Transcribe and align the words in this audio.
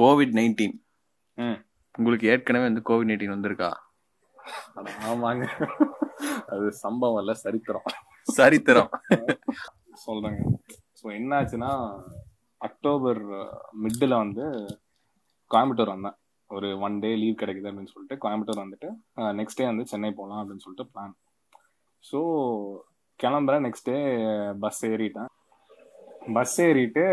Covid 0.00 0.34
nineteen. 0.38 0.76
உங்களுக்கு 1.98 2.26
ஏற்கனவே 2.32 2.68
வந்து 2.68 2.82
கோவிட் 2.90 3.10
நைன்டீன் 3.10 3.34
வந்திருக்கா? 3.36 3.70
ஆமாங்க. 5.10 5.44
அது 6.54 6.66
சம்பவம் 6.84 7.20
இல்ல 7.22 7.32
சரித்திரம். 7.44 7.86
சரித்திரம். 8.38 8.90
சொல்றேங்க. 10.06 10.42
ஸோ 11.00 11.06
என்னாச்சுன்னா 11.18 11.70
அக்டோபர் 12.60 13.20
மிட்டில் 13.82 14.20
வந்து 14.22 14.44
கோயம்புத்தூர் 15.50 15.94
வந்தேன். 15.94 16.16
ஒரு 16.50 16.68
ஒன் 16.86 16.96
டே 17.02 17.10
லீவ் 17.22 17.40
கிடைக்குது 17.40 17.68
அப்படின்னு 17.70 17.92
சொல்லிட்டு 17.94 18.20
கோயம்புத்தூர் 18.22 18.62
வந்துட்டு 18.64 18.88
நெக்ஸ்ட் 19.40 19.60
டே 19.60 19.66
வந்து 19.70 19.84
சென்னை 19.92 20.10
போகலாம் 20.18 20.40
அப்படின்னு 20.40 20.64
சொல்லிட்டு 20.64 20.90
பிளான் 20.92 21.14
ஸோ 22.04 22.20
கிளம்புறேன் 23.20 23.64
நெக்ஸ்ட் 23.66 23.88
டே 23.90 23.98
பஸ் 24.64 24.82
ஏறிட்டேன். 24.90 25.30
பஸ் 26.36 26.56
ஏறிட்டு 26.66 27.04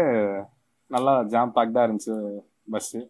நல்லா 0.92 1.14
ஜாம் 1.34 1.56
பேக்டாக 1.58 1.88
இருந்துச்சு. 1.88 2.18
பஸ்ஸு 2.74 3.02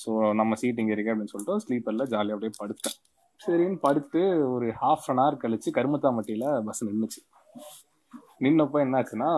ஸோ 0.00 0.10
நம்ம 0.40 0.56
சீட் 0.60 0.80
இங்கே 0.82 0.94
இருக்கு 0.96 1.12
அப்படின்னு 1.12 1.32
சொல்லிட்டு 1.34 1.62
ஸ்லீப்பரில் 1.64 2.10
ஜாலியாக 2.12 2.36
அப்படியே 2.36 2.54
படுத்தேன். 2.62 2.96
சரின்னு 3.40 3.78
படுத்து 3.86 4.22
ஒரு 4.54 4.66
ஹாஃப் 4.82 5.08
அன் 5.12 5.20
ஹவர் 5.22 5.42
கழிச்சு 5.44 5.70
கருமத்தாம்பட்டியில் 5.78 6.48
பஸ் 6.66 6.84
நின்றுச்சு 6.88 7.20
நின்னப்போ 8.44 8.78
என்னாச்சுன்னா 8.84 9.30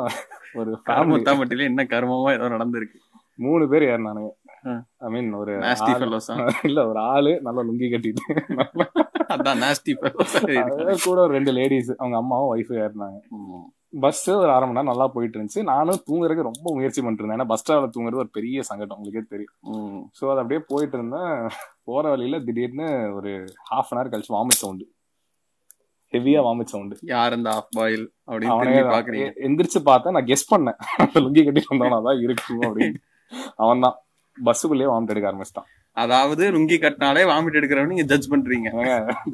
ஒரு 0.60 0.70
ஃபேமிலி 0.72 0.98
கருமத்தாம்பட்டியில 0.98 1.68
என்ன 1.70 1.82
கர்மமா 1.92 2.30
ஏதோ 2.36 2.48
நடந்திருக்கு. 2.54 2.98
மூணு 3.44 3.64
பேர் 3.72 3.84
ஏறினானுங்க. 3.92 4.30
ஐ 5.04 5.08
மீன் 5.14 5.30
ஒரு 5.42 5.52
இல்ல 6.68 6.80
ஒரு 6.90 7.00
ஆளு 7.12 7.32
நல்லா 7.46 7.62
லுங்கி 7.68 7.88
கட்டிட்டு. 7.92 8.24
அதான் 9.34 11.04
கூட 11.06 11.16
ஒரு 11.24 11.32
ரெண்டு 11.36 11.52
லேடிஸ் 11.58 11.90
அவங்க 12.00 12.16
அம்மாவும் 12.22 12.50
ஒய்ஃபும் 12.54 12.82
ஏறினாங்க. 12.84 13.19
பஸ் 13.92 14.22
ஒரு 14.40 14.50
அரை 14.54 14.64
மணி 14.66 14.76
நேரம் 14.76 14.90
நல்லா 14.90 15.06
போயிட்டு 15.14 15.36
இருந்துச்சு. 15.38 15.62
நானும் 15.70 16.02
தூங்குறதுக்கு 16.08 16.48
ரொம்ப 16.48 16.66
முயற்சி 16.76 17.00
பண்ணிட்டு 17.00 17.22
இருந்தேன். 17.22 17.38
ஏன்னா 17.38 17.48
பஸ் 17.50 17.64
டிராவல் 17.66 17.92
தூங்குறது 17.94 18.22
ஒரு 18.22 18.30
பெரிய 18.38 18.62
சங்கடம். 18.68 18.98
உங்களுக்கே 18.98 19.22
தெரியும். 19.34 19.54
ஸோ 20.18 20.24
அது 20.32 20.42
அப்படியே 20.42 20.60
போயிட்டு 20.70 20.96
இருந்தேன். 20.98 21.34
போற 21.88 22.04
வழியில 22.14 22.38
திடீர்னு 22.46 22.88
ஒரு 23.18 23.32
ஹாஃப் 23.70 23.90
அன் 23.92 23.98
ஹவர் 23.98 24.12
கழிச்சு 24.14 24.34
வாமிட் 24.36 24.60
சவுண்டு 24.62 24.86
ஹெவியா 26.14 26.40
வாமிட் 26.46 26.72
சவுண்டு 26.72 26.96
யார் 27.12 27.36
இந்த 27.38 27.50
ஆஃப் 27.58 27.70
பாயில் 27.76 28.06
அப்படின்னு 28.30 29.28
எந்திரிச்சு 29.48 29.80
பார்த்தா 29.90 30.14
நான் 30.16 30.28
கெஸ் 30.30 30.50
பண்ணேன். 30.54 30.80
அந்த 31.04 31.20
லுங்கி 31.24 31.44
கட்டி 31.46 31.62
வந்தவனா 31.70 32.00
தான் 32.08 32.22
இருக்கும் 32.26 32.64
அப்படின்னு. 32.68 33.00
அவன் 33.64 33.84
தான் 33.86 33.96
பஸ்ஸுக்குள்ளேயே 34.38 34.90
வாமிட் 34.92 35.14
எடுக்க 35.14 35.30
ஆரம்பிச்சிட்டான். 35.30 35.68
அதாவது 35.96 36.44
லுங்கி 36.54 36.76
கட்டினாலே 36.82 37.22
வாமிட் 37.30 37.58
எடுக்கிறவங்க 37.58 37.92
நீங்க 37.94 38.06
ஜட்ஜ் 38.12 38.28
பண்றீங்க. 38.32 38.68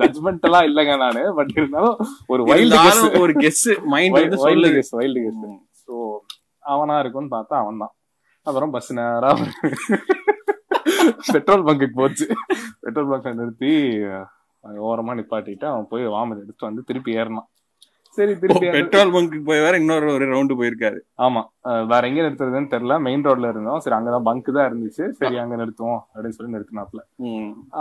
ஜட்மெண்ட் 0.00 0.46
எல்லாம் 0.48 0.66
இல்லைங்க 0.68 0.94
நானு 1.04 1.22
பட் 1.38 1.52
இருந்தாலும் 1.58 1.98
ஒரு 2.32 2.42
வைல்டு 2.50 3.20
ஒரு 3.24 3.34
கெஸ் 3.44 3.66
மைண்ட் 3.94 4.18
வந்து 4.18 4.38
wild 4.46 4.70
guess 4.76 4.92
wild 5.00 5.20
guess 5.26 5.44
so 5.82 5.94
அவனா 6.72 6.96
இருக்கும்னு 7.02 7.34
பார்த்தா 7.36 7.56
அவன் 7.62 7.82
தான் 7.84 7.94
அப்புறம் 8.46 8.72
பஸ் 8.76 8.90
நேரா 8.98 9.30
பெட்ரோல் 11.34 11.64
பங்குக்கு 11.68 11.96
போச்சு. 12.00 12.26
பெட்ரோல் 12.84 13.08
பங்க் 13.10 13.38
நிறுத்தி 13.40 13.72
ஓரமா 14.88 15.12
நிப்பாட்டிட்டு 15.18 15.66
அவன் 15.70 15.88
போய் 15.92 16.04
வாமிட் 16.14 16.42
எடுத்து 16.44 16.68
வந்து 16.68 16.82
திருப்பி 16.88 17.10
ஏறினான். 17.20 17.48
சரி 18.18 18.32
திருப்பி 18.36 18.68
பெட்ரோல் 18.72 19.12
பங்க்கு 19.14 19.38
போய் 19.44 19.60
வேற 19.60 19.74
இன்னொரு 19.78 20.06
ஒரு 20.12 20.24
ரவுண்டு 20.30 20.54
போயிருக்காரு. 20.58 20.98
ஆமா. 21.18 21.42
வேற 21.90 22.02
எங்க 22.08 22.20
நிறுத்துறதுன்னு 22.22 22.70
தெரியல. 22.70 22.94
மெயின் 23.04 23.24
ரோட்ல 23.24 23.50
இருந்தோம். 23.52 23.80
சரி 23.80 23.96
அங்கதான் 23.96 24.26
பங்க் 24.28 24.48
தான் 24.50 24.68
இருந்துச்சு. 24.68 25.04
சரி 25.20 25.36
அங்க 25.38 25.56
நிறுத்துவோம் 25.56 26.00
அப்படின்னு 26.06 26.36
சொல்லி 26.36 26.54
நிறுத்தினாப்ல 26.54 27.00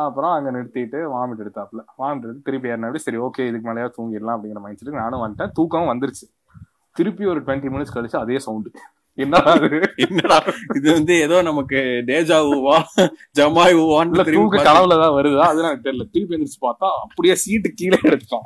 அப்புறம் 0.01 0.33
அங்க 0.33 0.51
நிறுத்திட்டு 0.51 0.99
வாமிட் 1.13 1.43
எடுத்தாப்ல 1.43 1.81
வாமிட் 2.01 2.27
எடுத்து 2.27 2.45
திருப்பி 2.47 2.71
ஏறினாப்படி 2.71 3.03
சரி 3.05 3.19
ஓகே 3.25 3.47
இதுக்கு 3.49 3.69
மேலேயா 3.69 3.89
தூங்கிடலாம் 3.97 4.35
அப்படிங்கிற 4.37 4.61
மைண்ட் 4.65 4.79
செட்டுக்கு 4.79 5.03
நானும் 5.03 5.23
வந்துட்டேன். 5.23 5.53
தூக்கம் 5.57 5.91
வந்துருச்சு. 5.91 6.27
திருப்பி 6.95 7.25
ஒரு 7.27 7.41
டுவெண்ட்டி 7.41 7.71
மினிட்ஸ் 7.73 7.95
கழிச்சு 7.95 8.17
அதே 8.19 8.39
சவுண்டு 8.45 8.69
என்னடா 9.17 9.51
என்னடா? 10.05 10.35
இது 10.77 10.87
வந்து 10.91 11.13
ஏதோ 11.23 11.37
நமக்கு 11.43 11.77
டேஜா 12.09 12.37
ஊவா 12.49 12.75
ஜமாய் 13.37 13.71
இல்ல 13.71 13.83
ஊவான்னு 13.83 14.17
திரும்பி 14.19 14.35
தூக்க 14.39 14.65
கனவுல 14.67 14.97
தான் 15.01 15.15
வருதா? 15.15 15.45
அது 15.51 15.63
எனக்கு 15.63 15.85
தெரியல. 15.87 16.05
திருப்பி 16.13 16.35
எந்திரிச்சு 16.35 16.61
பார்த்தா 16.63 16.89
அப்படியே 17.03 17.35
சீட்டு 17.43 17.69
கீழே 17.79 17.97
எடுத்துட்டோம் 18.03 18.45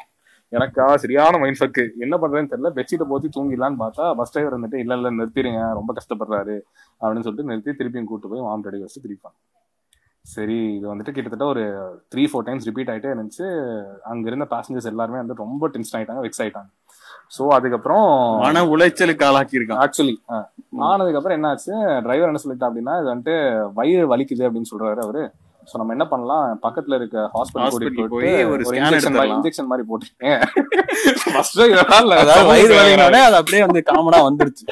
எனக்கா 0.52 0.86
சரியான 1.04 1.38
மைண்ட் 1.42 1.60
ஃபக்கு 1.60 1.84
என்ன 2.06 2.16
பண்றேன்னு 2.22 2.52
தெரியல. 2.54 2.70
பெட்ஷீட்டை 2.78 3.06
போத்தி 3.12 3.28
தூங்கிடலான்னு 3.36 3.82
பார்த்தா 3.84 4.06
பஸ் 4.20 4.34
டிரைவர் 4.34 4.56
வந்துட்டு 4.58 4.82
இல்ல 4.84 4.98
இல்ல 5.00 5.10
நிறுத்திடுங்க 5.18 5.62
ரொம்ப 5.80 5.92
கஷ்டப்படுறாரு. 6.00 6.56
அப்படின்னு 7.02 7.26
சொல்லிட்டு 7.28 7.50
நிறுத்தி 7.52 7.74
திருப்பியும் 7.80 8.10
கூட்டு 8.12 8.32
போய் 8.32 8.46
வாமிட் 8.48 8.70
அடிக்க 8.70 8.88
வச்சு 8.88 9.04
திருப்பாங்க 9.06 9.38
சரி 10.26 10.58
இது 10.78 10.86
வந்துட்டு 10.90 11.14
கிட்டத்தட்ட 11.14 11.46
ஒரு 11.52 11.62
த்ரீ 12.12 12.24
ஃபோர் 12.32 12.46
டைம்ஸ் 12.48 12.68
ரிப்பீட் 12.70 12.92
ஆயிட்டே 12.94 13.14
இருந்துச்சு. 13.14 13.46
அங்க 14.10 14.28
இருந்த 14.30 14.46
பேசஞ்சர்ஸ் 14.52 14.90
எல்லாருமே 14.92 15.22
வந்து 15.22 15.38
ரொம்ப 15.44 15.70
டென்ஷன் 15.76 15.98
ஆயிட்டாங்க 16.00 16.24
வெக்ஸ் 16.26 16.42
ஆயிட்டாங்க. 16.44 16.70
ஸோ 17.36 17.44
அதுக்கப்புறம் 17.58 18.06
மன 18.44 18.64
உளைச்சலுக்கு 18.74 19.26
ஆளாக்கி 19.30 19.58
இருக்கான் 19.60 19.82
ஆக்சுவலி 19.86 20.16
ஆனதுக்கு 20.90 21.20
அப்புறம் 21.20 21.38
என்னாச்சு 21.40 21.74
டிரைவர் 22.06 22.32
என்ன 22.32 22.42
சொல்லிட்டா 22.44 22.70
அப்படின்னா 22.70 22.96
இது 23.02 23.12
வந்துட்டு 23.14 23.36
வயிறு 23.80 24.04
வலிக்குது 24.14 24.46
அப்படின்னு 24.50 24.72
சொல்றாரு 24.74 25.02
அவரு. 25.06 25.24
சோ 25.68 25.76
நம்ம 25.78 25.94
என்ன 25.94 26.06
பண்ணலாம்? 26.08 26.46
பக்கத்துல 26.64 26.98
இருக்க 27.00 27.18
Hospital 27.34 27.66
கூட்டிட்டு 27.74 28.06
போய் 28.14 28.30
ஒரு 28.52 28.62
இன்ஜெக்ஷன் 28.80 29.16
மாதிரி. 29.16 29.34
இன்ஜெக்ஷன் 29.36 29.68
மாதிரி 29.68 29.84
போட்டுருக்கேன் 29.90 30.40
ஃபர்ஸ்ட் 31.26 31.60
இதெல்லாம் 31.66 32.14
அதாவது 32.18 32.48
வயிறு 32.52 32.74
வலினாலே 32.80 33.22
அது 33.28 33.38
அப்படியே 33.42 33.64
வந்து 33.66 33.82
காமனா 33.90 34.22
வந்துருச்சு. 34.28 34.66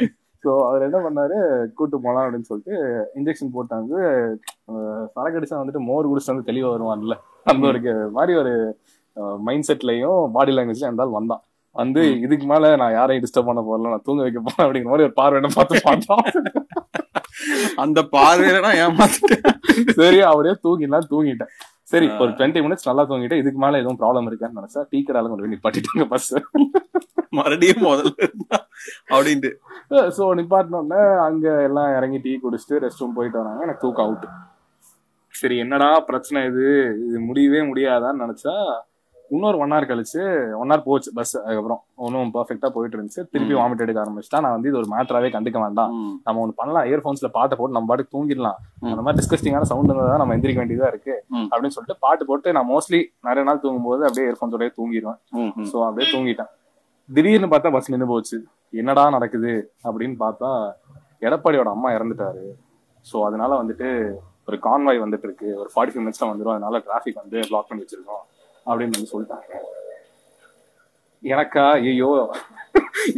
ஸோ 0.43 0.51
அவர் 0.67 0.85
என்ன 0.85 0.97
பண்ணாரு? 1.05 1.37
கூட்டு 1.77 1.97
போலாம் 1.99 2.23
அப்படின்னு 2.23 2.49
சொல்லிட்டு 2.49 2.75
இன்ஜெக்ஷன் 3.17 3.53
போட்டாங்க. 3.55 3.93
அஹ், 4.69 5.05
சரக்கு 5.13 5.39
அடிச்சா 5.39 5.59
வந்துட்டு 5.59 5.81
மோர் 5.87 6.09
குடிச்சு 6.09 6.31
வந்து 6.31 6.49
தெளிவா 6.49 6.69
வருவான்ல. 6.73 7.15
அந்த 7.45 7.65
ஒரு 7.69 7.81
மாதிரி 8.13 8.33
ஒரு 8.35 8.53
மைண்ட் 9.43 9.67
செட்லயும் 9.69 10.19
பாடி 10.33 10.51
லாங்குவேஜ்லயும் 10.53 10.91
இருந்தாலும் 10.91 11.17
வந்தான். 11.17 11.43
வந்து 11.75 12.01
இதுக்கு 12.25 12.45
மேல 12.47 12.69
நான் 12.77 12.93
யாரையும் 12.93 13.23
டிஸ்டர்ப் 13.23 13.49
பண்ண 13.49 13.61
போறல 13.63 13.91
நான் 13.91 14.05
தூங்க 14.05 14.21
வைக்க 14.23 14.39
போறேன் 14.41 14.65
அப்படிங்கிற 14.65 14.89
மாதிரி 14.89 15.05
ஒரு 15.05 15.17
பார்வை 15.17 15.37
என்ன 15.39 15.49
பார்த்து 15.53 15.81
பார்த்தோம் 15.83 16.23
அந்த 17.83 17.99
பார்வையில 18.15 18.61
நான் 18.67 18.79
ஏமாத்திட்டேன். 18.85 19.47
சரி 19.99 20.19
அவரே 20.31 20.53
தூங்கிடலாம் 20.65 21.11
தூங்கிட்டேன் 21.13 21.53
சரி 21.91 22.07
ஒரு 22.23 22.31
டுவெண்ட்டி 22.39 22.61
மினிட்ஸ் 22.63 22.87
நல்லா 22.87 23.03
தூங்கிட்டு 23.11 23.39
இதுக்கு 23.41 23.59
மேல 23.63 23.79
எதுவும் 23.81 23.99
ப்ராப்ளம் 24.01 24.27
இருக்கான்னு 24.29 24.59
நினைச்சா 24.59 24.81
டீ 24.91 24.99
கடால 25.05 25.29
கொண்டு 25.29 25.43
போய் 25.43 25.53
நிப்பாட்டிட்டாங்க 25.53 26.05
பஸ் 26.13 26.29
மறுபடியும் 27.37 27.85
முதல்ல 27.87 28.27
அப்படின்ட்டு. 29.13 29.49
சோ 30.17 30.23
நிப்பாட்டினோடனே 30.39 31.01
அங்க 31.27 31.47
எல்லாம் 31.67 31.89
இறங்கி 31.97 32.19
டீ 32.25 32.33
குடிச்சிட்டு 32.43 32.81
ரெஸ்ட் 32.83 33.01
ரூம் 33.03 33.17
போயிட்டு 33.17 33.41
வராங்க. 33.41 33.59
எனக்கு 33.65 33.83
தூக்கம் 33.85 34.05
அவுட் 34.07 34.27
சரி 35.33 35.57
என்னடா 35.63 35.89
பிரச்சனை 36.09 36.39
இது? 36.49 36.65
இது 37.07 37.17
முடியவே 37.27 37.61
முடியாதான்னு 37.71 38.23
நினைச்சா 38.25 38.53
இன்னொரு 39.35 39.57
ஒன் 39.63 39.71
ஹவர் 39.73 39.87
கழிச்சு 39.89 40.21
ஒன் 40.59 40.71
ஹவர் 40.71 40.83
போச்சு 40.87 41.09
பஸ் 41.17 41.33
அதுக்கப்புறம். 41.37 41.81
ஒன்றும் 42.05 42.31
பர்ஃபெக்டா 42.35 42.69
போயிட்டு 42.75 42.95
இருந்துச்சு. 42.97 43.21
திருப்பி 43.33 43.55
வாமிட் 43.59 43.83
எடுக்க 43.85 43.99
ஆரம்பிச்சிட்டா 44.03 44.39
நான் 44.45 44.55
வந்து 44.55 44.69
இது 44.71 44.79
ஒரு 44.81 44.87
மேட்டராவே 44.93 45.29
கண்டுக்க 45.35 45.57
வேண்டாம். 45.65 45.91
நம்ம 46.25 46.41
ஒண்ணு 46.43 46.55
பண்ணலாம். 46.61 46.85
இயர்போன்ஸ்ல 46.89 47.29
பாட்டை 47.37 47.57
போட்டு 47.59 47.75
நம்ம 47.77 47.89
பாட்டுக்கு 47.91 48.13
தூங்கிடலாம். 48.17 48.59
அந்த 48.91 49.01
மாதிரி 49.05 49.19
டிஸ்கஸ்டிங்கான 49.19 49.67
சவுண்ட் 49.71 49.93
தான் 50.11 50.21
நம்ம 50.23 50.37
எந்திரிக்க 50.37 50.61
வேண்டியதா 50.63 50.89
இருக்கு. 50.93 51.15
அப்படின்னு 51.51 51.75
சொல்லிட்டு 51.77 52.01
பாட்டு 52.05 52.25
போட்டு 52.29 52.55
நான் 52.57 52.69
மோஸ்ட்லி 52.73 53.01
நிறைய 53.27 53.43
நாள் 53.49 53.61
தூங்கும்போது 53.65 54.01
அப்படியே 54.07 54.27
இயர்போன்ஸோடய 54.29 54.71
தூங்கிடுவேன் 54.79 55.19
சோ 55.73 55.77
அப்படியே 55.89 56.09
தூங்கிட்டேன். 56.15 56.51
திடீர்னு 57.09 57.51
பார்த்தா 57.53 57.73
பஸ் 57.75 57.91
நின்று 57.91 58.07
போச்சு. 58.13 58.39
என்னடா 58.81 59.03
நடக்குது? 59.17 59.53
அப்படின்னு 59.87 60.17
பார்த்தா 60.25 60.49
எடப்பாடியோட 61.27 61.69
அம்மா 61.75 61.91
இறந்துட்டாரு. 61.91 62.43
சோ 63.11 63.17
அதனால 63.27 63.51
வந்துட்டு 63.61 63.87
ஒரு 64.47 64.57
கான்வாய் 64.65 65.01
வந்துட்டு 65.03 65.27
இருக்கு. 65.27 65.47
ஒரு 65.61 65.69
ஃபார்ட்டி 65.73 65.93
ஃபைவ் 65.93 66.03
மினிட்ஸ்ல 66.03 66.27
வந்துரும். 66.29 66.55
அதனால 66.55 66.77
டிராஃபிக் 66.85 67.21
வந்து 67.23 67.39
பிளாக் 67.49 67.67
பண்ணி 67.69 67.83
வச்சிருக்கோம். 67.83 68.23
அப்படின்னு 68.69 68.97
வந்து 68.97 69.13
சொல்லிட்டாங்க 69.13 69.59
எனக்கா 71.23 71.63
ஐயோ 71.91 72.09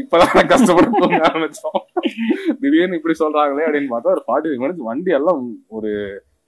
இப்பதான் 0.01 0.49
கஷ்டப்பட்டு 0.51 0.99
தூங்க 1.01 1.17
ஆரம்பிச்சோம். 1.27 1.81
திடீர்னு 2.61 2.97
இப்படி 2.99 3.15
சொல்றாங்களே 3.19 3.65
அப்படின்னு 3.67 3.91
பார்த்தா 3.93 4.13
ஒரு 4.15 4.23
ஃபார்ட்டி 4.27 4.49
ஃபைவ் 4.49 4.61
மினிட்ஸ் 4.63 4.87
வண்டி 4.89 5.11
எல்லாம் 5.17 5.41
ஒரு 5.77 5.91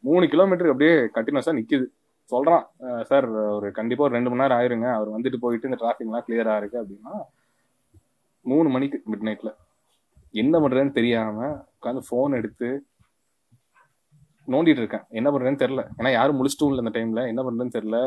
மூணு 0.07 0.25
கிலோமீட்டருக்கு 0.31 0.75
அப்படியே 0.75 0.95
கண்டினியூஸா 1.17 1.53
நிக்குது. 1.59 1.85
சொல்றான் 2.31 2.63
சார் 3.09 3.25
ஒரு 3.57 3.67
கண்டிப்பா 3.77 4.05
ஒரு 4.07 4.15
ரெண்டு 4.17 4.29
மணி 4.31 4.41
நேரம் 4.41 4.59
ஆயிருங்க. 4.59 4.87
அவர் 4.97 5.09
வந்துட்டு 5.15 5.41
போயிட்டு 5.43 5.69
இந்த 5.69 5.79
டிராஃபிக் 5.81 6.09
எல்லாம் 6.09 6.25
கிளியரா 6.27 6.55
இருக்கு. 6.61 6.81
அப்படின்னா 6.81 7.13
மூணு 8.45 8.67
மணிக்கு 8.75 8.97
மிட் 9.11 9.27
நைட்ல 9.27 9.51
என்ன 10.43 10.59
பண்றதுன்னு 10.61 10.97
தெரியாம 10.99 11.47
உட்காந்து 11.75 12.01
போன் 12.09 12.37
எடுத்து 12.39 12.69
நோண்டிட்டு 14.47 14.81
இருக்கேன் 14.81 15.03
என்ன 15.09 15.31
பண்றேன்னு 15.31 15.61
தெரியல. 15.61 15.81
ஏன்னா 15.97 16.11
யாரும் 16.11 16.37
முடிச்சிட்டும் 16.39 16.71
இல்லை 16.71 16.81
இந்த 16.83 16.93
டைம்ல 16.95 17.27
என்ன 17.27 17.41
பண்றேன்னு 17.43 17.75
தெரியல. 17.75 17.97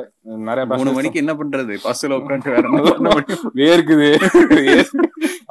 நிறைய 0.49 0.65
மூணு 0.73 0.93
மணிக்கு 0.93 1.19
என்ன 1.19 1.35
பண்றது? 1.35 1.75
பஸ்ல 1.85 2.19
உட்காந்து 2.19 2.50
வேற? 2.50 2.67
வேர்க்குது. 3.61 4.09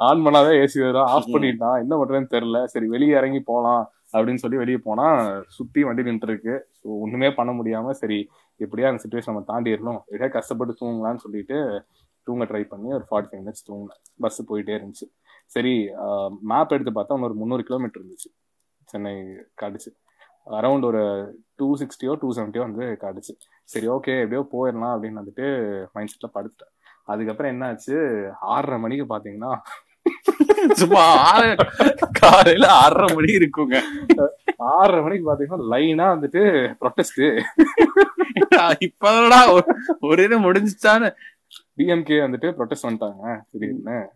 ஆன் 0.06 0.24
பண்ணாதான் 0.24 0.58
ஏசி 0.62 0.78
வரும் 0.84 1.04
ஆஃப் 1.06 1.28
பண்ணிட்டான். 1.28 1.78
என்ன 1.80 1.96
பண்றேன்னு 1.96 2.32
தெரியல. 2.34 2.64
சரி 2.64 2.86
வெளியே 2.86 3.16
இறங்கி 3.16 3.40
போலாம் 3.40 3.84
அப்படின்னு 4.12 4.34
சொல்லி 4.34 4.56
வெளியே 4.56 4.76
போனா 4.78 5.06
சுத்தி 5.48 5.84
வண்டி 5.84 6.02
நின்று 6.02 6.28
இருக்கு 6.28 6.54
ஸோ 6.78 6.86
ஒண்ணுமே 7.00 7.30
பண்ண 7.30 7.52
முடியாம 7.52 7.90
சரி 7.90 8.18
எப்படியா 8.60 8.86
அந்த 8.86 9.02
சுச்சுவேஷன் 9.02 9.32
நம்ம 9.32 9.44
தாண்டிடணும் 9.48 10.00
எப்படியா 10.10 10.30
கஷ்டப்பட்டு 10.30 10.76
தூங்கலாம்னு 10.80 11.16
சொல்லிட்டு 11.16 11.58
தூங்க 12.26 12.44
ட்ரை 12.44 12.62
பண்ணி 12.68 12.88
ஒரு 12.92 13.04
ஃபார்ட்டி 13.10 13.30
ஃபைவ் 13.30 13.42
மினிட்ஸ் 13.42 13.66
தூங்கினேன். 13.68 14.00
பஸ் 14.20 14.52
போயிட்டே 14.52 14.74
இருந்துச்சு. 14.78 15.06
சரி 15.50 15.74
மேப் 16.42 16.72
எடுத்து 16.72 16.92
பார்த்தா 16.92 17.14
இன்னொரு 17.14 17.34
முந்நூறு 17.34 17.62
கிலோமீட்டர் 17.62 18.02
இருந்துச்சு. 18.02 18.30
சென்னை 18.84 19.12
காட்டுச்சு. 19.62 19.90
அரௌண்ட் 20.50 20.84
ஒரு 20.84 21.34
டூ 21.56 21.76
சிக்ஸ்டியோ 21.76 22.14
டூ 22.20 22.32
செவன்ட்டியோ 22.32 22.58
வந்து 22.58 22.96
காட்டுச்சு. 23.00 23.38
சரி 23.64 23.88
ஓகே 23.88 24.30
எப்படியோ 24.30 24.46
போயிடலாம் 24.52 24.90
அப்படின்னு 24.90 25.22
வந்துட்டு 25.22 25.86
மைண்ட் 25.92 26.10
செட்ல 26.10 26.36
படுத்துட்டேன். 26.36 26.74
அதுக்கப்புறம் 27.04 27.60
என்னாச்சு? 27.60 28.28
ஆறரை 28.40 28.78
மணிக்கு 28.78 29.16
பாத்தீங்கன்னா 29.16 29.58
சும்மா 30.72 31.00
ஆறு 31.00 31.56
காலையில 32.20 32.68
ஆறரை 32.68 33.14
மணி 33.14 33.32
இருக்குங்க. 33.32 33.80
ஆறரை 34.56 35.02
மணிக்கு 35.02 35.32
பாத்தீங்கன்னா 35.32 35.64
லைனா 35.70 36.16
வந்துட்டு 36.16 36.74
ப்ரொட்டஸ்ட் 36.80 37.40
இப்பதான்டா 38.56 39.62
ஒரு- 40.00 40.24
இது 40.24 40.40
முடிஞ்சுச்சான்னு. 40.40 41.14
டிஎம்கே 41.76 42.18
வந்துட்டு 42.26 42.54
ப்ரொட்டஸ்ட் 42.58 42.86
வந்துட்டாங்க 42.86 43.40
திடீர்னு. 43.50 44.08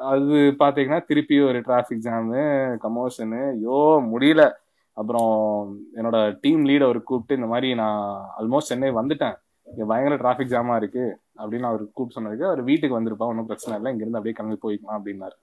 அது 0.00 0.32
பாத்தீங்கன்னா 0.58 1.04
திருப்பி 1.04 1.40
ஒரு 1.40 1.60
டிராபிக் 1.60 2.00
ஜாமு 2.02 2.76
கமோஷனு 2.82 3.50
ஐயோ 3.50 4.02
முடியல. 4.12 4.52
அப்புறம் 4.96 5.32
என்னோட 5.98 6.18
டீம் 6.44 6.62
லீட் 6.68 6.86
அவர் 6.86 7.00
கூப்பிட்டு 7.02 7.38
இந்த 7.38 7.48
மாதிரி 7.52 7.68
நான் 7.80 8.00
ஆல்மோஸ்ட் 8.38 8.72
சென்னை 8.72 8.90
வந்துட்டேன். 8.98 9.36
இங்க 9.68 9.84
பயங்கர 9.90 10.16
டிராபிக் 10.16 10.52
ஜாமா 10.52 10.74
இருக்கு 10.80 11.04
அப்படின்னு 11.40 11.68
அவர் 11.70 11.82
கூப்பிட்டு 11.88 12.16
சொன்னதுக்கு 12.18 12.46
அவர் 12.48 12.60
வீட்டுக்கு 12.68 12.98
வந்திருப்பா 12.98 13.28
ஒன்றும் 13.30 13.48
பிரச்சனை 13.50 13.74
இல்லை. 13.78 13.90
இங்கிருந்து 13.92 14.18
அப்படியே 14.18 14.36
கிளம்பி 14.38 14.58
போய்க்கலாம் 14.64 14.98
அப்படின்னாரு. 14.98 15.36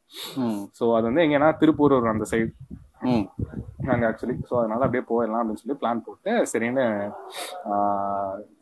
ஸோ 0.80 0.84
அது 0.98 1.06
வந்து 1.10 1.26
எங்கன்னா 1.26 1.50
திருப்பூர் 1.62 1.96
அந்த 2.14 2.28
சைடு 2.32 2.50
ம். 3.08 3.24
நாங்கள் 3.88 4.08
ஆக்சுவலி 4.10 4.36
ஸோ 4.50 4.54
அதனால 4.60 4.86
அப்படியே 4.86 5.06
போயிடலாம் 5.10 5.42
அப்படின்னு 5.42 5.64
சொல்லி 5.64 5.80
பிளான் 5.82 6.04
போட்டு 6.06 6.32
சரின்னு 6.52 6.86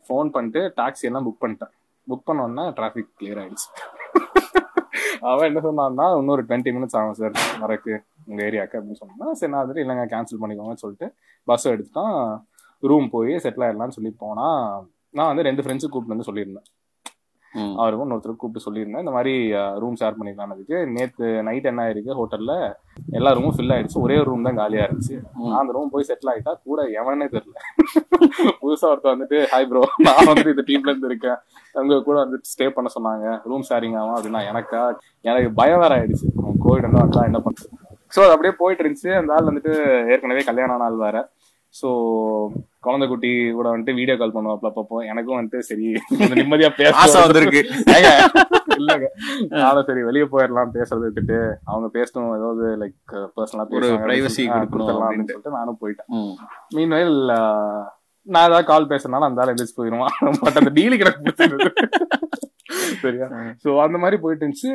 ஃபோன் 0.06 0.32
பண்ணிட்டு 0.36 0.62
டாக்ஸி 0.80 1.08
எல்லாம் 1.10 1.26
புக் 1.28 1.42
பண்ணிட்டேன். 1.42 1.72
புக் 2.08 2.28
பண்ணோன்னா 2.28 2.64
டிராஃபிக் 2.78 3.12
கிளியர் 3.18 3.40
ஆயிடுச்சு. 3.42 3.68
அவன் 5.28 5.48
என்ன 5.48 5.60
சொன்னான்னா 5.66 6.06
இன்னொரு 6.20 6.42
டுவெண்ட்டி 6.46 6.70
மினிட்ஸ் 6.76 6.96
ஆகும் 7.00 7.18
சார் 7.18 7.34
வரக்கு. 7.62 7.94
உங்க 8.28 8.40
ஏரியாக்கு 8.48 8.78
அப்படின்னு 8.78 9.00
சொன்னா 9.02 9.34
சரி 9.40 9.52
நான் 9.52 9.62
வந்துட்டு 9.64 9.84
இல்லைங்க 9.84 10.06
கேன்சல் 10.14 10.42
பண்ணிக்கோங்கன்னு 10.42 10.84
சொல்லிட்டு 10.84 11.08
பஸ் 11.48 11.70
எடுத்துட்டான் 11.74 12.18
ரூம் 12.90 13.08
போய் 13.16 13.32
செட்டில் 13.46 13.66
ஆயிடலாம்னு 13.66 13.98
சொல்லி 13.98 14.12
போனா 14.22 14.46
நான் 15.18 15.30
வந்து 15.32 15.48
ரெண்டு 15.48 15.64
ஃப்ரெண்ட்ஸு 15.64 15.90
கூப்பிட்டு 15.90 16.14
வந்து 16.14 16.28
சொல்லியிருந்தேன். 16.28 16.68
அவருக்கும் 17.80 18.04
இன்னொருத்தர் 18.06 18.36
கூப்பிட்டு 18.42 18.64
சொல்லியிருந்தேன். 18.66 19.02
இந்த 19.04 19.12
மாதிரி 19.16 19.32
ரூம் 19.82 19.96
ஷேர் 20.00 20.16
பண்ணிக்கலாம்னதுக்கு 20.18 20.76
நேத்து 20.94 21.26
நைட் 21.48 21.68
என்ன 21.70 21.82
ஆயிருக்கு 21.86 22.16
ஹோட்டல்ல 22.18 22.54
எல்லா 23.18 23.30
ரூமும் 23.38 23.54
ஃபில் 23.56 23.74
ஆயிடுச்சு. 23.74 23.98
ஒரே 24.04 24.16
ஒரு 24.20 24.28
ரூம் 24.30 24.46
தான் 24.48 24.60
காலியா 24.60 24.84
இருந்துச்சு. 24.86 25.16
நான் 25.48 25.60
அந்த 25.62 25.74
ரூம் 25.76 25.92
போய் 25.94 26.08
செட்டில் 26.10 26.30
ஆயிட்டா 26.32 26.54
கூட 26.70 26.82
எவனே 27.00 27.26
தெரியல. 27.34 27.58
புதுசா 28.62 28.86
ஒருத்தர் 28.92 29.14
வந்துட்டு 29.14 29.40
ஹாய் 29.52 29.68
ப்ரோ 29.72 29.82
நான் 30.06 30.28
வந்துட்டு 30.30 30.54
இந்த 30.54 30.64
டீம்ல 30.70 30.92
இருந்து 30.92 31.10
இருக்கேன். 31.12 31.38
உங்க 31.82 32.00
கூட 32.08 32.16
வந்துட்டு 32.24 32.52
ஸ்டே 32.54 32.68
பண்ண 32.78 32.90
சொன்னாங்க. 32.96 33.36
ரூம் 33.50 33.68
ஷேரிங் 33.70 33.98
ஆகும் 34.00 34.16
அப்படின்னா 34.16 34.42
எனக்கா? 34.52 34.82
எனக்கு 35.30 35.50
பயம் 35.60 35.84
வேற 35.84 35.92
ஆயிடுச்சு. 35.98 36.28
கோவிட் 36.66 36.88
வந்து 36.88 37.04
வந்தா 37.04 37.28
என்ன 37.30 37.40
பண்றது? 37.46 37.70
ஸோ 38.12 38.20
அது 38.24 38.34
அப்படியே 38.34 38.54
போயிட்டு 38.58 38.82
இருந்துச்சு 38.84 39.12
அந்த 39.18 39.36
ஆள் 39.36 39.48
வந்துட்டு 39.50 39.72
ஏற்கனவே 40.12 40.42
கல்யாண 40.48 40.76
நாள் 40.76 41.02
வேற. 41.04 41.16
ஸோ 41.74 41.88
குழந்தை 42.80 43.06
குட்டி 43.08 43.28
கூட 43.58 43.66
வந்துட்டு 43.70 43.98
வீடியோ 43.98 44.16
கால் 44.16 44.34
பண்ணுவாப்ல 44.34 44.70
அப்பப்போ. 44.70 44.96
எனக்கும் 45.10 45.38
வந்துட்டு 45.38 45.60
சரி 45.68 45.86
நிம்மதியா 46.32 46.70
பேச 46.80 46.94
வந்திருக்கு. 47.18 47.60
இல்லங்க. 48.78 49.06
நானும் 49.62 49.86
சரி 49.88 50.02
வெளிய 50.08 50.24
போயிடலாம் 50.32 50.74
பேசுறது 50.76 51.06
விட்டுட்டு 51.06 51.38
அவங்க 51.70 51.88
பேசணும் 51.96 52.34
ஏதாவது 52.38 52.66
லைக் 52.82 52.96
பர்சனலா 53.36 53.64
கொடுக்கணும் 53.66 54.02
அப்படின்னு 54.02 54.98
அப்படின்ட்டு. 55.00 55.34
சொல்லிட்டு 55.34 55.58
நானும் 55.58 55.80
போயிட்டேன். 55.82 56.08
ம். 56.18 56.34
மீன்வெயில் 56.76 57.16
நான் 58.26 58.46
ஏதாவது 58.48 58.66
கால் 58.66 58.90
பேசுறதுனால 58.90 59.28
அந்த 59.28 59.42
ஆள் 59.42 59.52
எந்திரிச்சு 59.52 59.78
போயிருவான். 59.78 60.14
பட் 60.44 60.60
அந்த 60.60 60.72
டீலி 60.76 60.98
கிடக்கு 60.98 61.24
பிடிச்சிருந்தது. 61.24 61.70
சரியா? 63.04 63.26
சோ 63.64 63.70
அந்த 63.84 63.96
மாதிரி 64.02 64.16
போயிட்டு 64.22 64.44
இருந்துச்சு. 64.44 64.72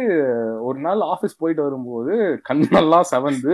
ஒரு 0.68 0.80
நாள் 0.86 1.08
ஆபீஸ் 1.14 1.40
போயிட்டு 1.42 1.66
வரும்போது 1.68 2.14
கண்ணெல்லாம் 2.50 3.08
செவந்து 3.12 3.54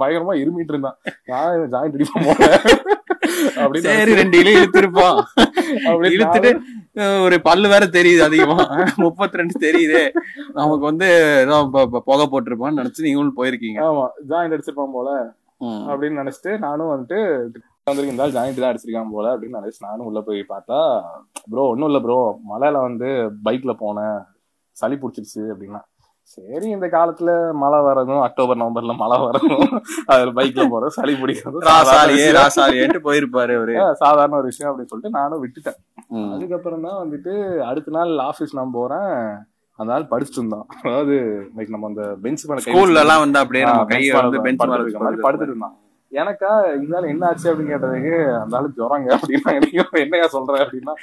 பயங்கரமா 0.00 0.34
இருமிட்டு 0.42 0.74
இருந்தான். 0.74 0.98
நான் 1.32 1.68
ஜாயிண்ட் 1.74 1.96
அடிப்போம் 1.98 2.26
போல. 2.28 2.48
அப்படின்னு 3.60 3.88
சரி 3.88 4.14
ரெண்டு 4.20 4.38
இழு 4.42 4.52
இழுத்துருப்பான். 4.58 5.20
அப்படி 5.88 6.14
இழுத்துட்டு 6.16 6.52
ஒரு 7.26 7.36
பல்லு 7.48 7.66
வேற 7.74 7.84
தெரியுது 7.98 8.22
அதிகமா. 8.28 8.58
முப்பத்தி 9.04 9.40
ரெண்டு 9.40 9.56
தெரியுது. 9.66 10.02
நமக்கு 10.58 10.84
வந்து 10.90 11.08
புகை 12.08 12.26
போட்டிருப்பான்னு 12.32 12.80
நினைச்சு 12.82 13.06
நீங்களும் 13.06 13.38
போயிருக்கீங்க. 13.40 13.80
ஆமா 13.88 14.04
ஜாயிண்ட் 14.32 14.56
அடிச்சிருப்பான் 14.56 14.96
போல. 14.98 15.10
அப்படின்னு 15.90 16.20
நினைச்சிட்டு 16.22 16.52
நானும் 16.64 16.90
வந்துட்டு 16.92 17.18
வந்திருக்கு 17.86 18.12
இந்த 18.12 18.26
ஜாயிண்ட் 18.34 18.60
தான் 18.60 18.70
அடிச்சிருக்கான் 18.70 19.10
போல 19.14 19.32
அப்படின்னு 19.32 19.58
நினைச்சு 19.58 19.82
நானும் 19.86 20.06
உள்ள 20.10 20.20
போய் 20.28 20.38
பார்த்தா 20.52 20.76
ப்ரோ 21.52 21.64
ஒன்றும் 21.72 21.88
இல்லை 21.90 22.00
ப்ரோ. 22.04 22.16
மலையில 22.50 22.76
வந்து 22.86 23.08
பைக்ல 23.46 23.72
போனேன். 23.82 24.16
சளி 24.76 24.96
பிடிச்சிருச்சு 25.02 25.42
அப்படின்னா. 25.54 25.80
சரி 26.34 26.66
இந்த 26.76 26.86
காலத்துல 26.94 27.30
மழை 27.62 27.78
வரதும் 27.88 28.22
அக்டோபர் 28.26 28.60
நவம்பர்ல 28.62 28.94
மழை 29.02 29.18
வரதும் 29.24 29.66
அதுல 30.12 30.32
பைக்ல 30.38 30.64
போறது 30.72 30.96
சளி 30.98 31.14
பிடிக்கிறதும் 31.20 31.66
போயிருப்பாரு 33.08 33.54
அவரு. 33.58 33.74
சாதாரண 34.04 34.38
ஒரு 34.40 34.50
விஷயம் 34.52 34.70
அப்படின்னு 34.70 34.92
சொல்லிட்டு 34.94 35.18
நானும் 35.20 35.42
விட்டுட்டேன். 35.44 35.78
அதுக்கப்புறம் 36.36 36.86
தான் 36.88 36.98
வந்துட்டு 37.04 37.34
அடுத்த 37.70 37.96
நாள் 37.98 38.14
ஆபீஸ் 38.30 38.58
நான் 38.60 38.76
போறேன். 38.80 39.12
அந்த 39.78 39.88
நாள் 39.94 40.10
படிச்சுட்டு 40.14 40.42
இருந்தான். 40.42 40.66
அதாவது 40.86 41.14
லைக் 41.58 41.74
நம்ம 41.76 41.92
அந்த 41.92 42.04
பெஞ்ச் 42.24 42.48
மேல 42.50 42.64
ஸ்கூல்ல 42.68 43.04
எல்லாம் 43.06 43.24
வந்து 43.26 43.40
அப்படியே 43.44 43.66
நம்ம 43.70 43.86
கையை 43.94 44.12
வந்து 44.20 44.44
பெஞ்ச் 44.48 44.64
மேல 44.72 44.84
படுத்துட்டு 45.26 45.54
இருந்தான். 45.54 45.76
எனக்கா 46.20 46.50
இருந்தாலும் 46.74 47.12
என்ன 47.12 47.24
ஆச்சு 47.28 47.48
அப்படின்னு 47.50 47.72
கேட்டதுக்கு 47.74 48.14
அந்த 48.40 48.56
ஆளு 48.58 48.68
ஜுரங்க 48.78 49.08
அப்படின்னா 49.16 49.52
நீங்க 49.64 49.84
என்னையா 50.04 50.26
சொல்ற 50.34 50.56
அப்படின்னா 50.64 50.94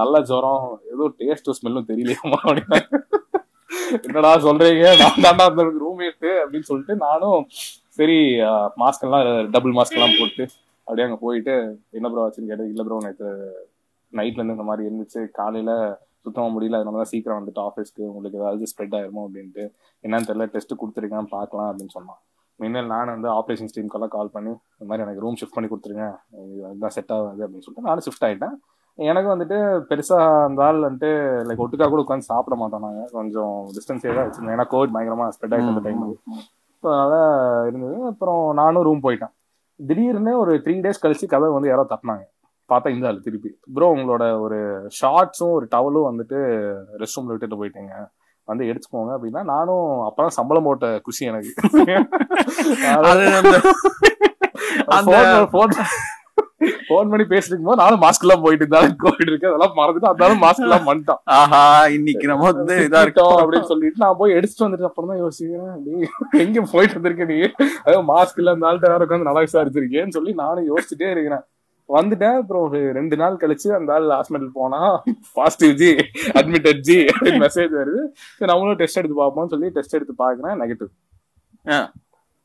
நல்ல 0.00 0.20
ஜுரம் 0.30 0.64
ஏதோ 0.92 1.06
டேஸ்ட் 1.20 1.50
ஸ்மெல்லும் 1.58 1.88
தெரியலையாமா 1.90 2.38
அப்படின்னா. 2.44 2.78
என்னடா 4.06 4.30
சொல்றீங்க? 4.46 4.84
நான் 5.00 5.22
தாண்டா 5.24 5.44
அந்த 5.50 5.64
ரூம்மேட்டு 5.84 6.30
அப்படின்னு 6.42 6.68
சொல்லிட்டு 6.70 6.94
நானும் 7.06 7.40
சரி 7.98 8.18
மாஸ்க் 8.82 9.04
எல்லாம் 9.06 9.24
டபுள் 9.56 9.76
மாஸ்க் 9.78 9.98
எல்லாம் 9.98 10.18
போட்டு 10.20 10.44
அப்படியே 10.86 11.06
அங்க 11.08 11.18
போயிட்டு 11.26 11.54
என்ன 11.98 12.08
ப்ரோ 12.12 12.24
ஆச்சுன்னு 12.24 12.50
கேட்டது 12.52 12.72
இல்ல 12.72 12.82
ப்ரோ 12.86 12.96
நேற்று 13.06 13.28
நைட்ல 14.12 14.40
இருந்து 14.40 14.56
இந்த 14.56 14.66
மாதிரி 14.70 14.82
இருந்துச்சு. 14.88 15.20
காலையில 15.38 15.70
சுத்தமா 16.24 16.48
முடியல. 16.54 16.78
அதனால 16.80 17.00
தான் 17.02 17.12
சீக்கிரம் 17.12 17.38
வந்துட்டு 17.40 17.62
ஆஃபீஸ்க்கு 17.68 18.02
உங்களுக்கு 18.10 18.40
ஏதாவது 18.42 18.68
ஸ்ப்ரெட் 18.72 18.94
ஆயிருமோ 18.98 19.22
அப்படின்ட்டு. 19.26 19.64
என்னன்னு 20.04 20.28
தெரியல 20.30 20.46
டெஸ்ட் 20.54 20.80
கொடுத்துருக்கேன் 20.82 21.32
பார்க்கலாம் 21.36 21.68
அப்படின்னு 21.70 21.94
சொன்னான். 21.96 22.20
முன்னால் 22.60 22.90
நான் 22.92 23.12
வந்து 23.14 23.28
ஆப்ரேஷன் 23.38 23.72
டீமுக்கெல்லாம் 23.76 24.12
கால் 24.16 24.34
பண்ணி 24.34 24.52
இந்த 24.76 24.86
மாதிரி 24.88 25.04
எனக்கு 25.06 25.22
ரூம் 25.24 25.38
ஷிஃப்ட் 25.40 25.56
பண்ணி 25.56 25.68
கொடுத்துருங்க 25.70 26.06
இது 26.50 26.60
அதுதான் 26.68 26.94
செட் 26.96 27.12
ஆகாது 27.16 27.42
அப்படின்னு 27.44 27.64
சொல்லிட்டு 27.66 27.88
நானும் 27.88 28.06
ஷிஃப்ட் 28.06 28.26
ஆயிட்டேன். 28.28 28.54
எனக்கு 28.98 29.28
வந்துட்டு 29.32 29.56
பெருசா 29.90 30.18
அந்த 30.48 30.60
ஆள் 30.66 30.84
வந்துட்டு 30.86 31.10
லைக் 31.46 31.62
ஒட்டுக்கா 31.64 31.86
கூட 31.92 32.02
உட்காந்து 32.04 32.30
சாப்பிட 32.32 32.56
மாட்டோம் 32.60 32.84
நாங்க. 32.86 33.02
கொஞ்சம் 33.16 33.54
டிஸ்டன்ஸே 33.76 34.12
தான் 34.16 34.26
வச்சிருந்தோம் 34.26 34.54
ஏன்னா 34.56 34.66
கோவிட் 34.74 34.94
பயங்கரமா 34.96 35.26
ஸ்ப்ரெட் 35.36 35.56
அந்த 35.60 35.82
டைம் 35.86 36.04
ஸோ 36.82 36.88
அதனால 37.00 37.16
இருந்தது. 37.68 37.96
அப்புறம் 38.12 38.40
நானும் 38.60 38.86
ரூம் 38.88 39.04
போயிட்டேன். 39.06 39.34
திடீர்னு 39.80 40.32
ஒரு 40.42 40.52
த்ரீ 40.64 40.74
டேஸ் 40.84 41.02
கழிச்சு 41.04 41.26
கதை 41.34 41.46
வந்து 41.56 41.70
யாரோ 41.70 41.84
தட்டினாங்க. 41.92 42.24
பார்த்தா 42.70 42.92
இந்த 42.94 43.08
ஆள் 43.08 43.24
திருப்பி. 43.26 43.50
ப்ரோ 43.76 43.86
உங்களோட 43.94 44.24
ஒரு 44.44 44.58
ஷார்ட்ஸும் 44.98 45.54
ஒரு 45.58 45.66
டவலும் 45.74 46.08
வந்துட்டு 46.10 46.38
ரெஸ்ட் 47.00 47.18
ரூம்ல 47.18 47.34
விட்டுட்டு 47.34 47.58
போயிட்டீங்க. 47.62 47.94
வந்து 48.48 48.64
எடுத்துக்கோங்க 48.70 49.12
அப்படின்னா 49.16 49.42
நானும் 49.52 49.86
அப்பதான் 50.08 50.36
சம்பளம் 50.38 50.66
போட்ட 50.68 50.86
குஷி 51.06 51.24
எனக்கு. 51.24 51.52
போன் 56.88 57.10
பண்ணி 57.10 57.24
பேசிட்டு 57.24 57.50
இருக்கும்போது 57.50 57.80
நானும் 57.82 58.00
மாஸ்க் 58.02 58.24
எல்லாம் 58.24 58.42
போயிட்டு 58.44 58.64
இருந்தாலும் 58.64 58.96
கோவிட் 59.02 59.24
இருக்கு 59.24 59.48
அதெல்லாம் 59.48 59.74
மறந்துட்டு 59.78 60.08
அதனால 60.10 60.36
மாஸ்க் 60.42 60.64
எல்லாம் 60.66 60.86
பண்ணிட்டான் 60.88 61.20
ஆஹா 61.36 61.60
இன்னைக்கு 61.96 62.26
நம்ம 62.30 62.44
வந்து 62.50 62.76
இதா 62.86 63.00
இருக்கோம் 63.04 63.36
அப்படின்னு 63.42 63.70
சொல்லிட்டு 63.72 64.02
நான் 64.04 64.18
போய் 64.20 64.36
எடுத்துட்டு 64.38 64.66
வந்துட்டு 64.66 64.88
அப்புறம் 64.88 65.10
தான் 65.12 65.20
யோசிக்கிறேன். 65.24 65.74
நீ 65.86 65.94
எங்க 66.44 66.64
போயிட்டு 66.72 66.96
வந்திருக்க 66.98 67.26
நீ? 67.32 67.38
அதாவது 67.84 68.04
மாஸ்க் 68.12 68.40
இல்ல 68.42 68.54
வேற 68.86 69.00
உட்காந்து 69.06 69.28
நல்லா 69.30 69.44
விசாரிச்சிருக்கேன்னு 69.46 70.16
சொல்லி 70.18 70.34
நானும் 70.42 70.68
யோசிச்சுட்டே 70.70 71.10
இருக்கிறேன். 71.14 71.44
வந்துட்டேன். 71.96 72.36
அப்புறம் 72.40 72.62
ஒரு 72.68 72.78
ரெண்டு 72.98 73.16
நாள் 73.22 73.40
கழிச்சு 73.40 73.68
அந்த 73.78 73.92
ஆள் 73.94 74.06
ஹாஸ்பிட்டல் 74.14 74.56
போனா 74.58 74.80
positive 75.38 75.74
ji 75.80 75.90
admitted 76.38 76.80
ji 76.88 76.98
message 77.44 77.74
வருது. 77.80 78.02
சரி 78.36 78.50
நம்மளும் 78.52 78.78
டெஸ்ட் 78.82 79.00
எடுத்து 79.00 79.18
பார்ப்போம்னு 79.22 79.52
சொல்லி 79.54 79.68
டெஸ்ட் 79.78 79.96
எடுத்து 79.98 80.14
பாக்குறேன் 80.22 80.60
நெகட்டிவ். 80.62 80.92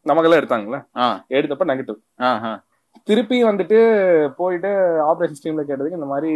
நமக்கெல்லாம் 0.09 0.41
எடுத்தாங்களே? 0.41 0.79
எடுத்தப்ப 1.37 1.65
நெகட்டிவ். 1.71 1.99
திருப்பி 3.09 3.37
வந்துட்டு 3.43 3.79
போயிட்டு 4.39 4.69
ஆப்ரேஷன் 5.09 5.43
டீம்ல 5.43 5.63
கேட்டதுக்கு 5.69 5.99
இந்த 5.99 6.09
மாதிரி 6.13 6.31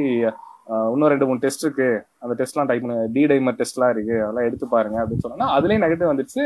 இன்னும் 0.93 1.11
ரெண்டு 1.11 1.25
மூணு 1.27 1.39
டெஸ்ட் 1.43 1.63
இருக்கு. 1.65 1.87
அந்த 2.23 2.33
டெஸ்ட்லாம் 2.39 2.67
டைப் 2.69 2.83
பண்ணு. 2.85 3.07
டி 3.15 3.21
டைமர் 3.31 3.57
டெஸ்ட்லாம் 3.59 3.93
இருக்கு. 3.95 4.15
அதெல்லாம் 4.23 4.47
எடுத்து 4.49 4.67
பாருங்க 4.75 4.97
அப்படின்னு 5.01 5.25
சொன்னா 5.25 5.47
அதுலயும் 5.57 5.83
நெகட்டிவ் 5.85 6.11
வந்துச்சு. 6.11 6.43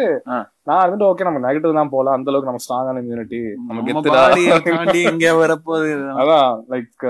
நான் 0.69 0.83
வந்துட்டு 0.83 1.07
ஓகே 1.09 1.27
நம்ம 1.27 1.41
நெகட்டிவ் 1.47 1.79
தான் 1.79 1.93
போல 1.95 2.11
அந்த 2.17 2.31
அளவுக்கு 2.31 2.51
நம்ம 2.51 2.63
ஸ்ட்ராங்கான 2.65 3.03
இம்யூனிட்டி 3.03 3.41
நம்ம 3.67 4.97
இங்க 5.11 5.33
வரப்போகுது. 5.43 5.93
அதான் 6.21 6.49
லைக் 6.73 7.07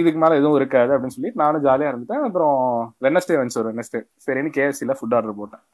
இதுக்கு 0.00 0.18
மேல 0.22 0.38
எதுவும் 0.40 0.58
இருக்காது 0.60 0.90
அப்படின்னு 0.94 1.16
சொல்லி 1.16 1.30
நானும் 1.42 1.64
ஜாலியா 1.64 1.90
இருந்துட்டேன். 1.92 2.26
அப்புறம் 2.28 2.58
வெனஸ்டே 3.06 3.36
வந்துச்சு 3.40 3.60
ஒரு 3.62 3.70
வெனஸ்டே 3.74 4.00
சரின்னு 4.26 4.56
கேஎஃப்சில 4.56 4.96
ஃபுட் 4.98 5.16
ஆர்டர் 5.18 5.40
போட்டேன். 5.40 5.64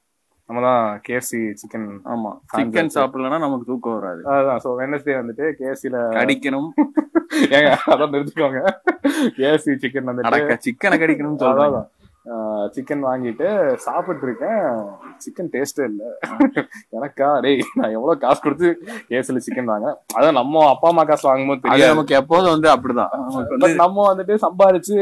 நம்ம 0.48 0.60
தான் 0.66 0.84
கேஎஃப்சி 1.06 1.40
சிக்கன் 1.60 1.88
ஆமா 2.12 2.30
சிக்கன் 2.52 2.94
சாப்பிடலன்னா 2.94 3.38
நமக்கு 3.42 3.68
தூக்கம் 3.70 3.96
வராது. 3.96 4.20
அதான் 4.34 4.60
ஸோ 4.64 4.70
வெனஸ்டே 4.80 5.14
வந்துட்டு 5.18 5.46
கேஎஃப்சில 5.58 5.96
கடிக்கணும். 6.16 6.68
ஏங்க 7.56 7.70
அதான் 7.92 8.12
நிறுத்திக்கோங்க. 8.14 8.60
கேஎஃப்சி 9.38 9.72
சிக்கன் 9.82 10.10
அடக்க 10.28 10.56
சிக்கனை 10.66 10.96
கடிக்கணும்னு 11.02 11.42
சொல்றாங்க 11.42 11.66
அதான் 11.72 11.88
சிக்கன் 12.76 13.04
வாங்கிட்டு 13.08 13.46
சாப்பிட்டு 13.84 14.24
இருக்கேன். 14.26 14.62
சிக்கன் 15.24 15.50
டேஸ்டே 15.52 15.84
இல்ல. 15.90 16.02
எனக்கா 16.96 17.28
டேய் 17.44 17.62
நான் 17.78 17.94
எவ்வளவு 17.96 18.22
காசு 18.24 18.40
கொடுத்து 18.44 18.70
கேஸ்ல 19.10 19.42
சிக்கன் 19.46 19.70
வாங்க 19.72 19.88
அதான் 20.16 20.38
நம்ம 20.40 20.64
அப்பா 20.72 20.88
அம்மா 20.92 21.04
காசு 21.10 21.24
வாங்கும்போது 21.28 21.62
தெரியாது. 21.66 21.92
நமக்கு 21.94 22.18
எப்போதும் 22.20 22.54
வந்து 22.54 22.70
அப்படிதான். 22.74 23.12
வந்து 23.54 23.70
நம்ம 23.84 24.06
வந்துட்டு 24.10 24.36
சம்பாரிச்சு 24.46 24.96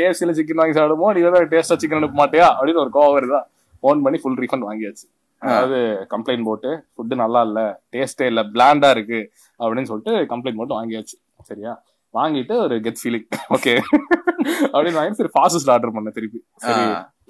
கேஎஃப்சில 0.00 0.34
சிக்கன் 0.40 0.62
வாங்கி 0.62 0.78
சாப்பிடுவோம் 0.78 1.14
நீ 1.18 1.22
வந்து 1.28 1.52
டேஸ்டா 1.54 1.78
சிக்கன் 1.82 2.00
அனுப்ப 2.00 2.20
மாட்டியா? 2.22 2.48
அப்படின்னு 2.58 2.84
ஒரு 2.84 2.92
கோவம் 2.98 3.16
வருதா? 3.18 3.40
ஃபோன் 3.82 4.02
பண்ணி 4.04 4.20
ஃபுல் 4.22 4.40
ரீஃபண்ட் 4.44 4.68
வாங்கியாச்சு. 4.68 5.06
அதாவது 5.42 5.78
கம்ப்ளைண்ட் 6.12 6.48
போட்டு 6.48 6.70
ஃபுட்டு 6.94 7.20
நல்லா 7.24 7.40
இல்ல 7.48 7.60
டேஸ்டே 7.94 8.26
இல்ல 8.32 8.42
பிளாண்டா 8.54 8.88
இருக்கு 8.96 9.20
அப்படின்னு 9.60 9.90
சொல்லிட்டு 9.92 10.14
கம்ப்ளைண்ட் 10.32 10.60
போட்டு 10.60 10.78
வாங்கியாச்சு. 10.78 11.16
சரியா? 11.50 11.74
வாங்கிட்டு 12.14 12.54
ஒரு 12.64 12.74
கெட் 12.84 13.00
ஃபீலிங் 13.00 13.26
ஓகே 13.54 13.72
அப்படின்னு 14.72 14.98
வாங்கி 14.98 15.18
சரி 15.20 15.32
ஃபாஸ்ட் 15.34 15.70
ஆர்டர் 15.74 15.94
பண்ண 15.96 16.10
திருப்பி. 16.16 16.38
சரி 16.66 16.84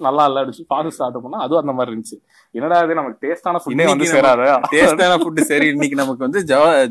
நல்லா 0.05 0.23
இல்ல 0.29 0.41
அப்படின்னு 0.41 0.69
ஃபாஸ்ட் 0.71 1.01
ஆர்டர் 1.05 1.23
பண்ணா 1.23 1.39
அதுவும் 1.45 1.61
அந்த 1.61 1.73
மாதிரி 1.77 1.91
இருந்துச்சு. 1.91 2.17
என்னடா 2.55 2.77
இது 2.85 2.97
நமக்கு 2.99 3.19
டேஸ்டான 3.25 3.59
ஃபுட்டே 3.63 3.87
வந்து 3.91 4.07
சேராத? 4.13 4.43
டேஸ்டான 4.73 5.17
ஃபுட் 5.23 5.41
சரி 5.51 5.67
இன்னைக்கு 5.73 5.97
நமக்கு 6.01 6.25
வந்து 6.27 6.41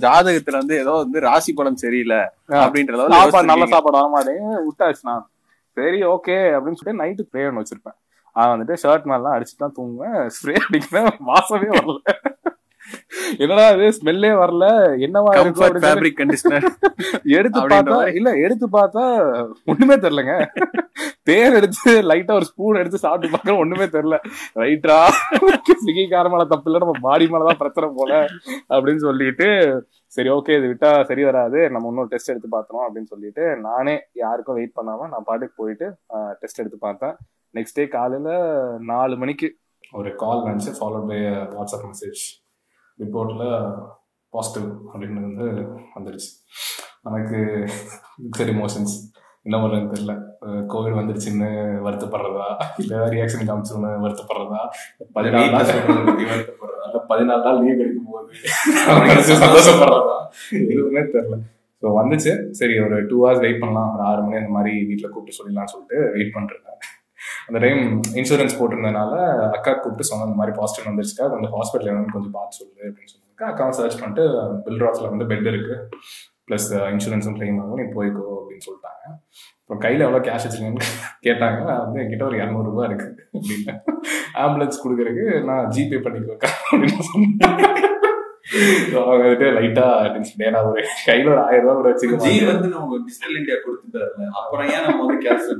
ஜாதகத்துல 0.05 0.61
வந்து 0.63 0.77
ஏதோ 0.83 0.95
வந்து 1.05 1.21
ராசி 1.29 1.53
பலம் 1.61 1.81
சரியில்லை 1.85 2.21
அப்படின்ற 2.65 2.95
அளவுல 2.99 3.21
சாப்பாடு 3.23 3.51
நல்ல. 3.53 3.69
சாப்பாடு 3.75 3.99
வர 4.01 4.11
மாட்டேங்க 4.17 4.59
விட்டாச்சு 4.67 5.09
நான். 5.11 5.25
சரி 5.77 6.01
ஓகே 6.15 6.37
அப்படின்னு 6.57 6.81
சொல்லிட்டு 6.81 7.03
நைட்டு 7.03 7.49
ஒன்று 7.51 7.63
வச்சிருப்பேன். 7.63 7.99
அவன் 8.33 8.53
வந்துட்டு 8.55 8.81
ஷர்ட் 8.83 9.09
மேலாம் 9.13 9.37
அடிச்சுட்டு 9.37 9.65
தான் 9.67 9.79
தூங்குவேன். 9.79 10.21
ஸ்ப்ரே 10.37 10.57
அடிக்கிறேன் 10.67 11.13
வாசமே 11.31 11.71
வரல. 11.79 11.99
என்னடா 13.43 13.65
இது? 13.69 13.87
ஸ்மெல்லே 13.97 14.31
வரல. 14.43 14.67
என்னவா 15.07 15.31
fabric 15.85 16.15
conditioner. 16.21 16.61
எடுத்து 17.39 17.61
பார்த்தா. 17.73 17.97
இல்ல 18.19 18.31
எடுத்து 18.45 18.67
பார்த்தா 18.77 19.03
ஒண்ணுமே 19.73 19.97
தெரியலங்க. 20.05 20.35
தேன் 21.29 21.57
எடுத்து 21.59 21.91
லைட்டா 22.11 22.33
ஒரு 22.39 22.47
ஸ்பூன் 22.51 22.81
எடுத்து 22.83 23.03
சாப்பிட்டு 23.05 23.35
பார்க்க 23.35 23.63
ஒண்ணுமே 23.63 23.87
தெரியல. 23.97 24.19
ரைட்டா 24.63 24.97
ஸ்விக்கி 25.83 26.05
கார 26.13 26.29
மேல 26.35 26.47
தப்பு 26.53 26.69
இல்ல. 26.71 26.83
நம்ம 26.85 26.95
பாடி 27.07 27.27
மேலதான் 27.33 27.61
பிரச்சனை 27.63 27.89
போல 27.99 28.13
அப்படின்னு 28.75 29.03
சொல்லிட்டு 29.09 29.49
சரி 30.17 30.31
ஓகே 30.37 30.57
இது 30.59 30.71
விட்டா 30.73 30.93
சரி 31.11 31.25
வராது. 31.31 31.71
நம்ம 31.71 31.89
இன்னொரு 31.89 32.13
டெஸ்ட் 32.13 32.33
எடுத்து 32.35 32.51
பார்த்தோம் 32.57 32.85
அப்படின்னு 32.87 33.13
சொல்லிட்டு 33.15 33.57
நானே 33.69 33.97
யாருக்கும் 34.25 34.59
வெயிட் 34.61 34.79
பண்ணாம 34.81 35.09
நான் 35.15 35.29
பாட்டுக்கு 35.31 35.61
போயிட்டு 35.63 35.89
டெஸ்ட் 36.41 36.63
எடுத்து 36.65 36.79
பார்த்தேன். 36.87 37.17
நெக்ஸ்ட் 37.57 37.79
டே 37.79 37.85
காலையில 37.97 38.31
நாலு 38.91 39.15
மணிக்கு. 39.23 39.49
ஒரு 39.99 40.11
கால் 40.23 40.43
வந்துச்சு 40.47 40.73
ஃபாலோட் 40.79 41.07
பை 41.11 41.21
வாட்ஸ்அப் 41.57 41.87
மெசேஜ் 41.91 42.23
ரிப்போர்ட்ல 42.99 43.45
பாசிட்டிவ் 44.33 44.67
அப்படின்னு 44.91 45.27
வந்து 45.29 45.47
வந்துருச்சு. 45.97 46.31
எனக்கு 47.09 47.39
மிக்சர் 48.25 48.53
இமோஷன்ஸ் 48.55 48.95
என்ன 49.47 49.57
பண்ணுறதுன்னு 49.61 49.93
தெரியல. 49.93 50.15
கோவிட் 50.73 50.99
வந்துருச்சுன்னு 50.99 51.51
வருத்தப்படுறதா? 51.87 52.49
இல்லை 52.83 52.99
ரியாக்ஷன் 53.15 53.49
காமிச்சோன்னு 53.51 53.93
வருத்தப்படுறதா? 54.05 54.63
பதினாலு 55.17 55.53
நாள் 55.55 55.71
வருத்தப்படுறதா? 56.33 57.01
பதினாலு 57.13 57.45
நாள் 57.47 57.61
லீவ் 57.63 57.81
கிடைக்கும் 57.81 58.11
போது 58.15 59.39
சந்தோஷப்படுறதா? 59.45 60.19
எதுவுமே 60.73 61.05
தெரியல. 61.15 61.39
ஸோ 61.83 61.89
வந்துச்சு. 62.01 62.33
சரி 62.61 62.75
ஒரு 62.85 62.97
டூ 63.11 63.17
ஹவர்ஸ் 63.25 63.43
வெயிட் 63.45 63.61
பண்ணலாம். 63.63 63.91
ஒரு 63.95 64.03
ஆறு 64.11 64.21
மணி 64.27 64.39
அந்த 64.43 64.53
மாதிரி 64.57 64.73
வீட்டில் 64.89 65.13
கூப்பிட்டு 65.15 65.39
சொல்லிடலாம்னு 65.39 65.73
சொல்லிட்டு 65.75 65.99
வெயிட் 66.17 66.35
பண்ணிருந்தேன் 66.37 66.81
அந்த 67.49 67.59
டைம் 67.65 67.83
இன்சூரன்ஸ் 68.21 68.57
போட்டிருந்தனால 68.59 69.15
அக்கா 69.57 69.73
கூப்பிட்டு 69.73 70.09
சொன்ன 70.09 70.27
இந்த 70.29 70.39
மாதிரி 70.41 70.53
பாசிட்டிவ் 70.59 70.89
வந்துருச்சுக்கா 70.89 71.27
கொஞ்சம் 71.35 71.53
ஹாஸ்பிட்டல் 71.57 71.91
என்னன்னு 71.91 72.15
கொஞ்சம் 72.17 72.35
பார்த்து 72.39 72.59
சொல்லு 72.59 72.89
அப்படின்னு 72.89 73.13
சொன்னாங்க. 73.13 73.45
அக்காவை 73.51 73.75
சர்ச் 73.79 74.01
பண்ணிட்டு 74.01 74.25
பில்ராஸில் 74.67 75.11
வந்து 75.13 75.29
பெட் 75.31 75.49
இருக்கு. 75.53 75.77
ப்ளஸ் 76.49 76.69
இன்சூரன்ஸும் 76.93 77.37
கிளைம் 77.39 77.61
ஆகும். 77.63 77.79
நீ 77.81 77.87
போய்க்கோ 77.97 78.27
அப்படின்னு 78.41 78.67
சொல்லிட்டாங்க. 78.69 79.05
அப்புறம் 79.63 79.83
கையில் 79.85 80.05
எவ்வளோ 80.07 80.21
கேஷ் 80.29 80.45
வச்சுருக்கேன்னு 80.47 80.87
கேட்டாங்க. 81.27 81.59
நான் 81.69 81.83
வந்து 81.85 82.01
என்கிட்ட 82.03 82.25
ஒரு 82.31 82.39
இரநூறுபா 82.43 82.85
இருக்கு 82.91 83.09
அப்படின்னு. 83.39 83.75
ஆம்புலன்ஸ் 84.45 84.83
கொடுக்குறதுக்கு 84.85 85.27
நான் 85.51 85.71
ஜிபே 85.77 86.01
பண்ணிக்கோக்கா 86.07 86.51
அப்படின்னு 86.71 87.07
சொன்னேன் 87.11 87.97
வந்துட்டு 88.53 89.47
லைட்டா 89.57 89.87
ஏன்னா 90.47 90.61
ஒரு 90.69 90.83
கையில 91.07 91.33
ஒரு 91.35 91.43
ஆயிரம் 91.47 91.65
ரூபாய் 91.65 91.79
கூட 91.81 91.91
ஜி 92.01 92.07
வச்சுக்க 92.13 92.47
வந்து 92.51 92.69
நமக்கு 92.75 92.99
டிஜிட்டல் 93.07 93.39
இந்தியா 93.41 93.57
கொடுத்துட்டாருல 93.65 94.29
அப்புறம் 94.41 94.69
ஏன் 94.75 94.87
நம்ம 94.87 95.01
வந்து 95.05 95.19
கேஷ் 95.27 95.51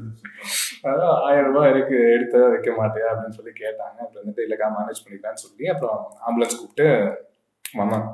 அதான் 0.91 1.15
ஆயிரம் 1.27 1.49
ரூபாய் 1.49 1.71
இருக்கு 1.71 1.97
எடுத்து 2.17 2.39
வைக்க 2.55 2.71
மாட்டியா 2.81 3.09
அப்படின்னு 3.13 3.37
சொல்லி 3.39 3.53
கேட்டாங்க. 3.63 3.97
அப்புறம் 4.05 4.23
வந்துட்டு 4.23 4.45
இல்லக்கா 4.47 4.67
மேனேஜ் 4.77 5.03
பண்ணிக்கலாம்னு 5.05 5.45
சொல்லி 5.45 5.65
அப்புறம் 5.75 5.99
ஆம்புலன்ஸ் 6.27 6.59
கூப்பிட்டு 6.61 6.87
வந்தான். 7.81 8.07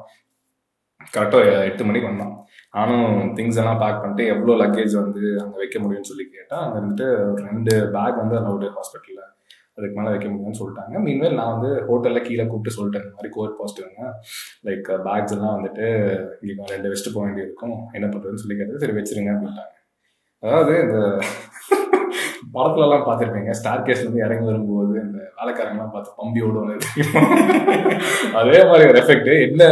கரெக்டாக 1.14 1.48
எட்டு 1.68 1.86
மணிக்கு 1.88 2.10
வந்தான். 2.10 2.32
நானும் 2.76 3.08
திங்ஸ் 3.36 3.58
எல்லாம் 3.62 3.80
பேக் 3.82 4.00
பண்ணிட்டு 4.02 4.24
எவ்வளோ 4.34 4.54
லக்கேஜ் 4.62 4.94
வந்து 5.00 5.22
அங்கே 5.42 5.56
வைக்க 5.62 5.76
முடியும்னு 5.78 6.10
சொல்லி 6.10 6.24
கேட்டேன் 6.36 6.62
அங்கே 6.62 6.78
இருந்துட்டு 6.80 7.08
ரெண்டு 7.48 7.74
பேக் 7.96 8.20
வந்து 8.22 8.36
அலௌடு 8.40 8.68
ஹாஸ்பிட்டலில் 8.76 9.22
அதுக்கு 9.76 9.96
மேலே 9.98 10.10
வைக்க 10.12 10.26
முடியும்னு 10.32 10.60
சொல்லிட்டாங்க. 10.60 11.00
மீன்வேல் 11.06 11.38
நான் 11.38 11.52
வந்து 11.54 11.70
ஹோட்டலில் 11.88 12.26
கீழே 12.26 12.44
கூப்பிட்டு 12.50 12.76
சொல்லிட்டேன். 12.76 13.04
இந்த 13.06 13.16
மாதிரி 13.16 13.32
கோவிட் 13.36 13.56
பாசிட்டிவ்ங்க 13.60 14.10
லைக் 14.66 14.88
பேக்ஸ் 15.06 15.34
எல்லாம் 15.36 15.56
வந்துட்டு 15.56 15.86
இங்கே 16.48 16.68
ரெண்டு 16.74 16.90
வச்சுட்டு 16.90 17.14
போக 17.16 17.24
வேண்டியிருக்கும். 17.26 17.76
என்ன 17.98 18.06
பண்ணுறதுன்னு 18.12 18.42
சொல்லி 18.44 18.58
கேட்டது 18.60 18.82
சரி 18.84 18.96
வச்சிருங்க 18.98 19.32
அப்படின்ட்டாங்க. 19.34 19.74
அதாவது 20.42 20.74
இந்த 20.84 20.98
படத்துலலாம் 22.56 23.04
பார்த்துருப்பீங்க 23.06 23.52
ஸ்டார் 23.58 23.84
கேஸ்லேருந்து 23.86 24.24
இறங்கி 24.24 24.44
வரும்போது 24.48 24.94
இந்த 25.04 25.18
வேலைக்காரங்கெல்லாம் 25.38 25.94
பார்த்து 25.94 26.18
பம்பி 26.20 26.40
ஓடுவாங்க. 26.46 26.74
அதே 28.40 28.58
மாதிரி 28.70 28.88
ஒரு 28.90 28.98
எஃபெக்ட் 29.02 29.30
என்ன 29.46 29.62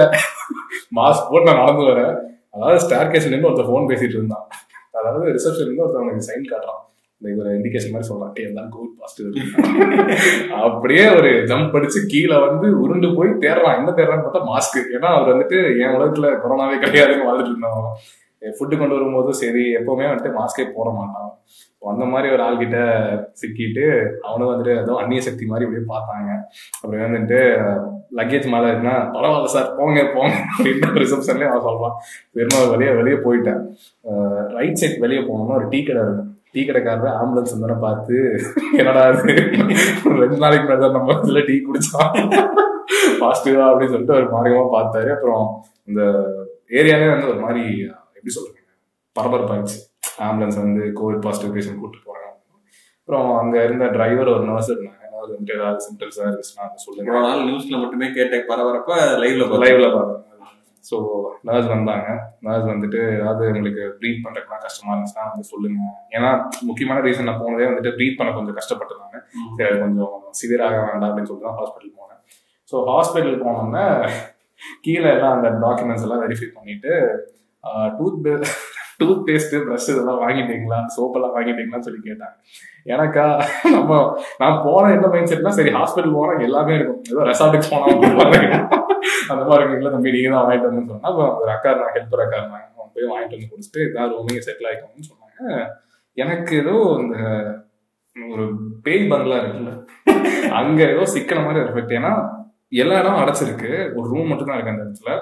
மாஸ்க் 0.99 1.31
போட்டு 1.33 1.49
நான் 1.49 1.63
நடந்து 1.63 1.85
வரேன். 1.91 2.15
அதாவது 2.55 2.81
ஸ்டார் 2.87 3.13
கேஸ்லேருந்து 3.13 3.49
ஒருத்தர் 3.51 3.71
ஃபோன் 3.71 3.91
பேசிட்டு 3.91 4.19
இருந்தான். 4.19 4.47
அதாவது 5.01 5.27
ரிசப்ஷன்லேருந்து 5.37 5.85
ஒருத்தர் 5.85 6.03
அவனுக்கு 6.03 6.29
சைன் 6.31 6.51
காட்டுறான். 6.53 6.83
ஒரு 7.41 7.51
இண்டிகேஷன் 7.59 7.95
மாதிரி 7.95 8.09
சொல்லலாம். 8.11 8.35
ஏ 8.39 8.45
எல்லாம் 8.45 8.71
கோவிட் 8.75 8.97
பாசிட்டிவ் 8.99 9.37
அப்படியே 10.69 11.05
ஒரு 11.09 11.31
ஜம்ப் 11.51 11.73
படிச்சு 11.73 12.01
கீழே 12.07 12.39
வந்து 12.47 12.81
உருண்டு 12.81 13.15
போய் 13.15 13.31
தேடுறான். 13.45 13.79
என்ன 13.81 13.91
தேடுறான்னு 13.97 14.27
பார்த்தா 14.27 14.43
மாஸ்க் 14.53 14.81
ஏன்னா 14.97 15.11
அவர் 15.17 15.33
வந்துட்டு 15.35 15.59
என் 15.83 15.95
உலகத்துல 15.99 16.33
கொரோனாவே 16.45 16.79
கிடையாதுன்னு 16.85 17.29
வாழ்ந்துட்டு 17.29 17.55
இருந்தாங்க 17.55 17.93
ஃபுட்டு 18.57 18.77
கொண்டு 18.79 18.97
வரும்போது 18.97 19.31
சரி 19.43 19.65
எப்பவுமே 19.79 20.07
வந்துட்டு 20.09 20.37
மாஸ்கே 20.39 20.65
போட 20.77 20.89
மாட்டான். 20.99 21.31
அந்த 21.93 22.05
மாதிரி 22.13 22.29
ஒரு 22.35 22.43
ஆள்கிட்ட 22.47 22.79
சிக்கிட்டு 23.41 23.85
அவனும் 24.27 24.51
வந்துட்டு 24.51 24.73
ஏதோ 24.83 24.93
அந்நிய 25.03 25.21
சக்தி 25.27 25.45
மாதிரி 25.53 25.67
அப்படியே 25.67 25.85
பார்த்தாங்க. 25.93 26.31
அப்புறம் 26.83 27.05
வந்துட்டு 27.07 27.41
லக்கேஜ் 28.19 28.47
மேலே 28.55 28.67
இருக்குன்னா 28.71 28.97
பரவாயில்ல 29.15 29.53
சார் 29.55 29.71
போங்க 29.79 30.03
போங்க 30.17 30.35
அப்படின்னு 30.55 31.01
ரிசப்ஷன்லேயே 31.05 31.51
அவன் 31.51 31.67
சொல்றான். 31.69 31.97
வெறும் 32.39 32.73
வெளியே 32.75 32.93
வெளியே 33.01 33.19
போயிட்டேன். 33.27 33.63
ரைட் 34.59 34.81
சைட் 34.83 35.03
வெளியே 35.05 35.23
போனோம்னா 35.29 35.59
ஒரு 35.61 35.69
டீ 35.73 35.81
கடை 35.89 36.03
இருக்கும். 36.07 36.31
டீ 36.55 36.63
கடைக்காரர் 36.69 37.17
ஆம்புலன்ஸ் 37.21 37.55
வந்தோடனே 37.55 37.79
பார்த்து 37.87 38.17
என்னடா 38.81 39.03
அது 39.11 39.23
ரெண்டு 40.23 40.43
நாளைக்கு 40.43 40.65
முன்னாடி 40.65 40.83
தான் 40.85 40.97
நம்ம 40.99 41.17
இதில் 41.23 41.47
டீ 41.49 41.57
குடிச்சான் 41.69 42.13
பாசிட்டிவா 43.23 43.67
அப்படின்னு 43.71 43.95
சொல்லிட்டு 43.95 44.19
ஒரு 44.19 44.29
மாரியமாக 44.37 44.69
பார்த்தாரு. 44.77 45.11
அப்புறம் 45.17 45.45
இந்த 45.91 46.03
ஏரியாவே 46.81 47.09
வந்து 47.15 47.31
ஒரு 47.33 47.41
மாதிரி 47.47 47.65
எப்படி 48.23 48.35
சொல்றீங்க 48.39 48.61
பரபரப்பாயிடுச்சு 49.17 49.79
ஆம்புலன்ஸ் 50.27 50.59
வந்து 50.65 50.83
கோவிட் 50.99 51.23
பாசிட்டிவ் 51.25 51.55
பேஷண்ட் 51.55 51.79
கூப்பிட்டு 51.81 52.09
போறாங்க. 52.09 52.29
அப்புறம் 53.01 53.29
அங்க 53.39 53.55
இருந்த 53.67 53.85
டிரைவர் 53.95 54.29
ஒரு 54.35 54.45
நர்ஸ் 54.51 54.71
இருந்தாங்க. 54.73 54.99
நர்ஸ் 55.15 55.33
வந்துட்டு 55.33 55.57
ஏதாவது 55.57 55.85
சிம்டம்ஸா 55.87 56.23
இருந்துச்சுன்னா 56.27 56.67
சொல்லுங்க. 56.85 57.17
நாள் 57.25 57.43
நியூஸ்ல 57.49 57.81
மட்டுமே 57.85 58.09
கேட்டேன். 58.19 58.45
பரபரப்ப 58.51 58.93
லைவ்ல 59.23 59.47
லைவ்ல 59.65 59.89
பார்த்தேன். 59.97 60.21
ஸோ 60.85 60.97
நர்ஸ் 61.49 61.69
வந்தாங்க. 61.75 62.07
நர்ஸ் 62.47 62.71
வந்துட்டு 62.73 63.01
ஏதாவது 63.19 63.43
உங்களுக்கு 63.57 63.85
ப்ரீத் 63.99 64.23
பண்றதுக்குலாம் 64.25 64.65
கஷ்டமா 64.67 64.93
இருந்துச்சுன்னா 64.95 65.27
வந்து 65.33 65.51
சொல்லுங்க. 65.53 65.83
ஏன்னா 66.17 66.31
முக்கியமான 66.69 67.03
ரீசன் 67.09 67.29
நான் 67.31 67.43
போனதே 67.43 67.69
வந்துட்டு 67.71 67.95
ப்ரீத் 67.99 68.19
பண்ண 68.21 68.33
கொஞ்சம் 68.39 68.59
கஷ்டப்பட்டுருந்தாங்க 68.61 69.19
சரி 69.59 69.69
அது 69.71 69.85
கொஞ்சம் 69.87 70.17
சிவியர் 70.41 70.67
ஆக 70.69 70.81
வேண்டாம் 70.89 71.11
அப்படின்னு 71.11 71.31
சொல்லிட்டு 71.31 71.51
தான் 71.51 71.61
ஹாஸ்பிட்டல் 71.61 71.99
போனேன். 72.01 72.21
ஸோ 72.73 72.87
ஹாஸ்பிட்டல் 72.93 73.39
போனோன்னே 73.45 73.85
கீழே 74.87 75.09
எல்லாம் 75.17 75.37
அந்த 75.37 75.49
டாக்குமெண்ட்ஸ் 75.67 76.07
எல்லாம் 76.09 76.25
வெரிஃபை 76.25 76.51
பண்ணிட்டு 76.59 76.93
டூத் 77.99 78.29
டூத் 79.01 79.23
பேஸ்ட் 79.29 79.55
ப்ரஷ் 79.67 79.89
இதெல்லாம் 79.93 80.21
வாங்கிட்டீங்களா? 80.23 80.79
சோப்பெல்லாம் 80.95 81.35
வாங்கிட்டீங்களான்னு 81.37 81.87
சொல்லி 81.87 82.01
கேட்டாங்க. 82.09 82.35
எனக்கா 82.95 83.25
நம்ம 83.75 83.91
நான் 84.43 84.61
போன 84.67 84.91
என்ன 84.97 85.09
மைண்ட் 85.13 85.31
செட்னா 85.33 85.53
சரி 85.59 85.71
ஹாஸ்பிட்டல் 85.79 86.17
போனா 86.19 86.35
எல்லாமே 86.49 86.75
இருக்கும். 86.79 87.01
ஏதோ 87.13 87.25
ரெசார்ட்டுக்கு 87.31 87.71
போனா 87.73 87.87
அந்த 89.31 89.43
மாதிரி 89.49 89.63
இருக்கீங்களா 89.63 89.93
தம்பி 89.95 90.15
நீங்க 90.17 90.31
தான் 90.35 90.45
வாங்கிட்டு 90.47 90.69
வந்து 90.71 90.91
சொன்னா 90.93 91.11
ஒரு 91.41 91.51
அக்கா 91.55 91.71
இருந்தாங்க 91.71 91.95
ஹெல்ப்பர் 91.97 92.25
அக்கா 92.25 92.39
இருந்தாங்க 92.41 92.69
அவங்க 92.77 92.91
போய் 92.97 93.11
வாங்கிட்டு 93.13 93.37
வந்து 93.37 93.51
கொடுத்துட்டு 93.53 93.87
இதான் 93.89 94.13
ரூமிங்க 94.15 94.43
செட்டில் 94.49 94.69
ஆயிக்கோங்கன்னு 94.71 95.11
சொன்னாங்க. 95.11 95.67
எனக்கு 96.17 96.53
ஏதோ 96.63 96.75
இந்த 97.03 97.17
ஒரு 98.33 98.45
பேய் 98.87 99.11
பங்களா 99.13 99.39
இருக்குல்ல 99.41 99.73
அங்க 100.61 100.81
ஏதோ 100.95 101.05
சிக்கன 101.15 101.45
மாதிரி 101.47 101.63
இருக்கு 101.65 101.99
ஏன்னா 102.01 102.13
எல்லா 102.73 102.99
இடம் 102.99 103.21
அடைச்சிருக்கு. 103.23 103.71
ஒரு 103.95 104.07
ரூம் 104.09 104.29
மட்டும் 104.29 104.47
தான் 104.47 104.57
இருக்கு 104.57 104.73
அந்த 104.75 104.85
இடத்துல. 104.85 105.15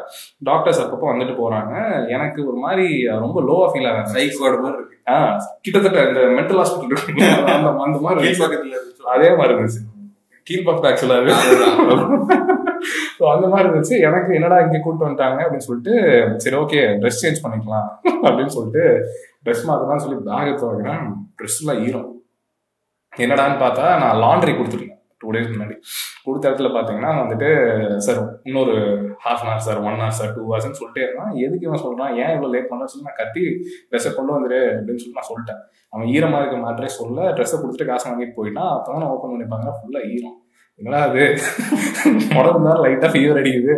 டாக்டர்ஸ் 0.43 0.81
அப்பப்போ 0.83 1.07
வந்துட்டு 1.13 1.35
போறாங்க. 1.41 1.73
எனக்கு 2.09 2.41
ஒரு 2.47 2.57
மாதிரி 2.57 2.87
ரொம்ப 3.25 3.41
லோவா 3.43 3.67
ஃபீல் 3.71 3.89
ஆகாது 3.91 4.15
சைக்கோட 4.17 4.57
மாதிரி 4.61 4.79
இருக்கு. 4.79 4.99
ஆஹ் 5.11 5.35
கிட்டத்தட்ட 5.61 6.09
இந்த 6.09 6.21
மென்டல் 6.37 6.61
ஹாஸ்பிட்டல் 6.61 6.95
இருக்கு. 6.97 7.15
அந்த 7.57 7.71
அந்த 7.87 7.99
மாதிரி. 7.99 8.35
பக்கத்துல. 8.43 8.77
அதே 9.15 9.31
மாதிரி 9.35 9.55
இருந்துச்சு. 9.55 9.83
கீழ்பக்கம் 10.47 10.91
ஆக்சுவலா 10.91 11.17
ஸோ 13.19 13.25
அந்த 13.33 13.47
மாதிரி 13.47 13.67
இருந்துச்சு. 13.69 13.97
எனக்கு 14.01 14.31
என்னடா 14.35 14.59
இங்க 14.59 14.79
கூட்டு 14.79 15.07
வந்துட்டாங்க 15.07 15.41
அப்படின்னு 15.45 15.67
சொல்லிட்டு 15.67 15.95
சரி 16.37 16.57
ஓகே 16.57 16.81
ட்ரெஸ் 17.01 17.21
சேஞ்ச் 17.23 17.43
பண்ணிக்கலாம் 17.43 17.89
அப்படின்னு 18.25 18.55
சொல்லிட்டு 18.55 18.85
ட்ரெஸ் 19.45 19.67
மாத்தலாம் 19.69 20.03
சொல்லி 20.05 20.19
பேக் 20.29 20.61
துவைக்கிறேன் 20.63 21.05
ட்ரெஸ் 21.39 21.59
எல்லாம் 21.61 21.83
ஈரம். 21.87 22.09
என்னடான்னு 23.13 23.59
பார்த்தா 23.59 23.85
நான் 24.03 24.21
லாண்ட்ரி 24.25 24.53
கொடுத்துருந்தேன் 24.55 24.97
டூ 25.23 25.31
டேஸ் 25.35 25.51
முன்னாடி. 25.53 25.75
கொடுத்த 26.25 26.45
இடத்துல 26.49 26.69
பார்த்தீங்கன்னா 26.77 27.11
வந்துட்டு 27.23 27.49
சார் 28.07 28.21
இன்னொரு 28.49 28.75
half 29.25 29.43
an 29.43 29.51
hour 29.51 29.67
sir 29.69 29.81
one 29.89 29.99
hour 30.03 30.19
sir 30.19 30.35
two 30.37 30.43
ஹவர்ஸ்னு 30.49 30.79
சொல்லிட்டே 30.81 31.05
இருந்தான். 31.07 31.33
எதுக்கு 31.45 31.67
இவன் 31.69 31.85
சொல்கிறான் 31.87 32.13
ஏன் 32.23 32.33
இவ்வளோ 32.35 32.51
லேட் 32.55 32.71
பண்ண 32.73 32.89
சொல்லி 32.93 33.09
நான் 33.09 33.21
கத்தி 33.23 33.45
ட்ரெஸ்ஸை 33.91 34.13
கொண்டு 34.19 34.35
வந்துரு 34.37 34.61
அப்படின்னு 34.77 35.03
சொல்லி 35.05 35.19
நான் 35.19 35.31
சொல்லிட்டேன். 35.33 35.61
அவன் 35.95 36.11
ஈரமாக 36.17 36.43
இருக்க 36.43 36.59
மாட்டே 36.65 36.93
சொல்ல 37.01 37.31
ட்ரெஸ்ஸை 37.39 37.59
கொடுத்துட்டு 37.61 37.91
காசு 37.91 38.09
வாங்கிட்டு 38.11 38.39
போயிட்டான். 38.39 38.73
அப்போ 38.77 38.89
தான் 38.93 39.11
ஓப்பன் 39.15 39.33
பண்ணிப்பாங்க. 39.35 39.69
ஃபுல்லாக 39.79 40.11
ஈரம். 40.17 40.39
என்னடா 40.81 41.01
அது 41.09 41.23
உடம்பு 42.41 42.61
தான் 42.67 42.83
லைட்டா 42.85 43.09
ஃபீவர் 43.15 43.41
அடிக்குது. 43.41 43.75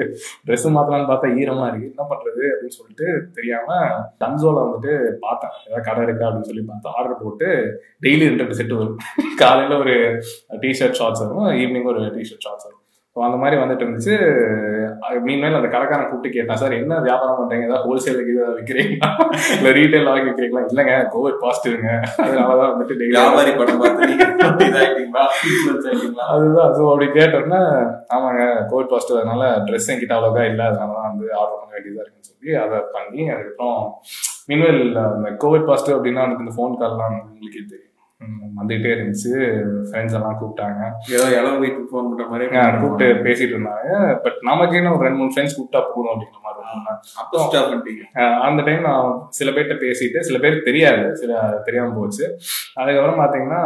ட்ரெஸ் 0.46 0.66
மாத்தலாம்னு 0.74 1.08
பார்த்தா 1.10 1.30
ஈரமா 1.40 1.64
இருக்கு. 1.70 1.88
என்ன 1.92 2.04
பண்றது 2.10 2.42
அப்படின்னு 2.52 2.76
சொல்லிட்டு 2.78 3.06
தெரியாம 3.38 3.78
டன்சோல 4.22 4.62
வந்துட்டு 4.66 4.92
பார்த்தேன். 5.24 5.56
ஏதாவது 5.66 5.86
கடை 5.88 6.04
இருக்கா 6.08 6.28
அப்படின்னு 6.28 6.50
சொல்லி 6.50 6.64
பார்த்து 6.68 6.94
ஆர்டர் 6.98 7.22
போட்டு 7.24 7.48
டெய்லி 8.06 8.28
ரெண்டு 8.32 8.58
செட்டு 8.60 8.78
வரும். 8.82 9.00
காலையில 9.42 9.80
ஒரு 9.84 9.96
டிஷர்ட் 10.64 11.00
ஷார்ட்ஸ் 11.00 11.24
வரும். 11.24 11.50
ஈவினிங் 11.62 11.90
ஒரு 11.94 12.02
டிஷர்ட் 12.18 12.46
ஷார்ட்ஸ் 12.46 12.68
வரும். 12.68 12.81
அந்த 13.16 13.38
மாதிரி 13.40 13.56
வந்துட்டு 13.60 13.84
இருந்துச்சு. 13.84 14.14
மீன்மேல் 15.24 15.56
அந்த 15.58 15.68
கடைக்காரன் 15.72 16.06
கூப்பிட்டு 16.10 16.36
கேட்டான் 16.36 16.60
சார் 16.60 16.76
என்ன 16.78 17.00
வியாபாரம் 17.06 17.38
பண்றீங்க? 17.38 17.66
ஏதாவது 17.68 17.84
ஹோல்சேலுக்கு 17.86 18.32
இதை 18.34 18.44
விற்கிறீங்களா 18.58 19.08
இல்லை 19.56 19.72
ரீட்டைல் 19.78 20.08
வாங்கி 20.10 20.28
விற்கிறீங்களா 20.28 20.62
இல்லைங்க 20.70 20.94
கோவிட் 21.14 21.38
பாசிட்டிவ்ங்க 21.42 21.90
அதனாலதான் 22.24 22.72
வந்துட்டு 22.72 22.96
டெய்லி 23.00 23.14
வியாபாரி 23.16 23.52
படம் 23.60 23.82
அதுதான். 26.28 26.72
ஸோ 26.76 26.82
அப்படி 26.92 27.08
கேட்டோன்னா 27.18 27.60
ஆமாங்க 28.16 28.42
கோவிட் 28.72 28.92
பாசிட்டிவ் 28.92 29.20
அதனால 29.20 29.44
ட்ரெஸ் 29.68 29.90
என்கிட்ட 29.92 30.16
அவ்வளோக்கா 30.18 30.44
இல்லை. 30.52 30.64
அதனால 30.70 30.90
தான் 30.98 31.08
வந்து 31.10 31.28
ஆர்டர் 31.40 31.60
பண்ண 31.60 31.72
வேண்டியதாக 31.76 32.02
இருக்குன்னு 32.04 32.30
சொல்லி 32.32 32.52
அதை 32.64 32.80
பண்ணி 32.96 33.22
அதுக்கப்புறம் 33.34 33.80
மீன்வெல் 34.50 34.82
அந்த 35.06 35.30
கோவிட் 35.44 35.68
பாசிட்டிவ் 35.70 35.98
அப்படின்னா 35.98 36.24
இந்த 36.38 36.54
ஃபோன் 36.58 36.80
கால்லாம் 36.82 37.16
உங்களுக்கே 37.22 37.62
தெரியும். 37.64 37.88
வந்துகிட்டே 38.58 38.90
இருந்துச்சு. 38.94 39.30
ஃப்ரெண்ட்ஸ் 39.88 40.16
எல்லாம் 40.18 40.36
கூப்பிட்டாங்க. 40.40 40.80
ஏதோ 41.14 41.26
இளவு 41.38 41.58
வீட்டுக்கு 41.62 41.90
ஃபோன் 41.92 42.08
பண்ற 42.10 42.26
மாதிரி 42.32 42.46
கூப்பிட்டு 42.82 43.06
பேசிட்டு 43.26 43.54
இருந்தாங்க. 43.56 43.90
பட் 44.24 44.38
நமக்கு 44.50 44.76
என்ன 44.80 44.92
ஒரு 44.96 45.04
ரெண்டு 45.06 45.20
மூணு 45.20 45.34
ஃப்ரெண்ட்ஸ் 45.34 45.56
கூப்பிட்டா 45.58 45.82
போதும் 45.94 46.12
அப்படிங்கிற 46.12 46.40
மாதிரி 46.46 46.60
இருக்கும். 46.64 47.00
அப்போ 47.22 47.44
ஸ்டாப் 47.46 47.68
பண்ணிட்டீங்க. 47.70 48.04
அந்த 48.48 48.62
டைம் 48.68 48.86
நான் 48.88 49.10
சில 49.38 49.50
பேர்கிட்ட 49.56 49.76
பேசிட்டு 49.86 50.26
சில 50.28 50.38
பேர் 50.44 50.66
தெரியாது. 50.68 51.04
சில 51.22 51.40
தெரியாம 51.68 51.94
போச்சு. 52.00 52.26
அதுக்கப்புறம் 52.80 53.22
பாத்தீங்கன்னா 53.22 53.62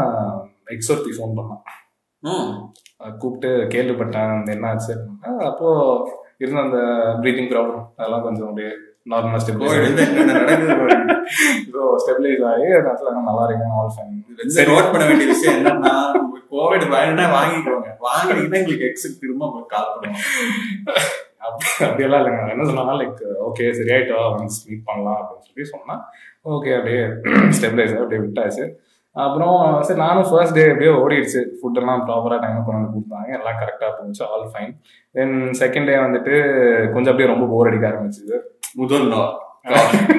எக்ஸோர்த்தி 0.76 1.16
ஃபோன் 1.18 1.36
பண்ணான் 1.38 1.62
கூப்பிட்டு 3.22 3.50
கேள்விப்பட்டேன் 3.72 4.30
அந்த 4.36 4.50
என்ன 4.56 4.68
ஆச்சு 4.68 4.92
அப்படின்னா, 4.94 5.32
அப்போ 5.50 5.68
இருந்த 6.42 6.60
அந்த 6.66 6.78
ப்ரீத்திங் 7.22 7.50
ப்ராப்ளம் 7.52 7.84
அதெல்லாம் 7.96 8.24
கொஞ்சம் 8.26 8.48
அப்படியே 8.48 8.70
நார்மலா 9.12 9.38
கோவிட் 9.38 9.44
ஸ்டெபிலைஸ் 9.44 9.84
வந்து 9.88 10.04
என்ன 10.22 10.36
நடக்குது 10.38 10.76
பாருங்க. 10.80 11.14
ஸோ 11.74 11.80
ஸ்டெபிலைஸ் 12.02 12.42
ஆகி 12.52 12.66
இடத்துல 12.78 13.12
நல்லா 13.28 13.44
இருக்கேன் 13.48 13.74
ஆல் 13.80 13.92
ஃபைன் 13.96 14.16
இதுல 14.30 14.66
நோட் 14.72 14.90
பண்ண 14.94 15.04
வேண்டிய 15.10 15.28
விஷயம் 15.34 15.58
என்னன்னா 15.60 15.94
கோவிட் 16.54 16.86
வேணும்னா 16.94 17.26
வாங்கிக்கோங்க. 17.36 17.88
வாங்கினீங்கன்னா 18.08 18.60
எங்களுக்கு 18.62 18.88
எக்ஸுக்கு 18.88 19.22
திரும்ப 19.22 19.52
கால் 19.74 19.92
பண்ணுவாங்க 19.92 20.26
அப்படி 21.46 21.66
அப்படியெல்லாம் 21.86 22.20
இல்லைங்க. 22.22 22.52
என்ன 22.54 22.64
சொன்னா 22.68 22.94
லைக் 23.00 23.20
ஓகே 23.48 23.64
சரியாயிட்டா 23.78 24.16
ஒன்ஸ் 24.32 24.58
மீட் 24.68 24.86
பண்ணலாம் 24.88 25.18
அப்படின்னு 25.20 25.46
சொல்லி 25.48 25.66
சொன்னா 25.74 25.96
ஓகே 26.54 26.72
அப்படியே 26.78 27.02
ஸ்டெபிலைஸ் 27.58 27.94
அப்படியே 28.00 28.22
விட்டாச்சு. 28.24 28.64
அப்புறம் 29.24 29.58
சரி 29.88 30.00
நானும் 30.04 30.26
ஃபர்ஸ்ட் 30.30 30.56
டே 30.56 30.64
அப்படியே 30.70 30.90
ஓடிடுச்சு. 31.02 31.42
ஃபுட் 31.58 31.78
எல்லாம் 31.80 32.02
ப்ராப்பராக 32.08 32.38
டைம் 32.42 32.56
கொண்டு 32.66 32.78
வந்து 32.78 32.94
கொடுத்தாங்க. 32.96 33.30
எல்லாம் 33.38 33.60
கரெக்டாக 33.60 33.90
போச்சு 33.98 34.22
all 34.32 34.50
fine 34.54 34.72
then 35.18 35.36
second 35.60 35.88
day 35.90 35.94
வந்துட்டு 36.06 36.34
கொஞ்சம் 36.94 37.12
அப்படியே 37.12 37.30
ரொம்ப 37.32 37.46
போர் 37.52 37.70
அடிக்க 37.70 37.86
ஆரம்பிச்சுது. 37.92 38.36
முதல் 38.82 39.08
நாள் 39.14 39.32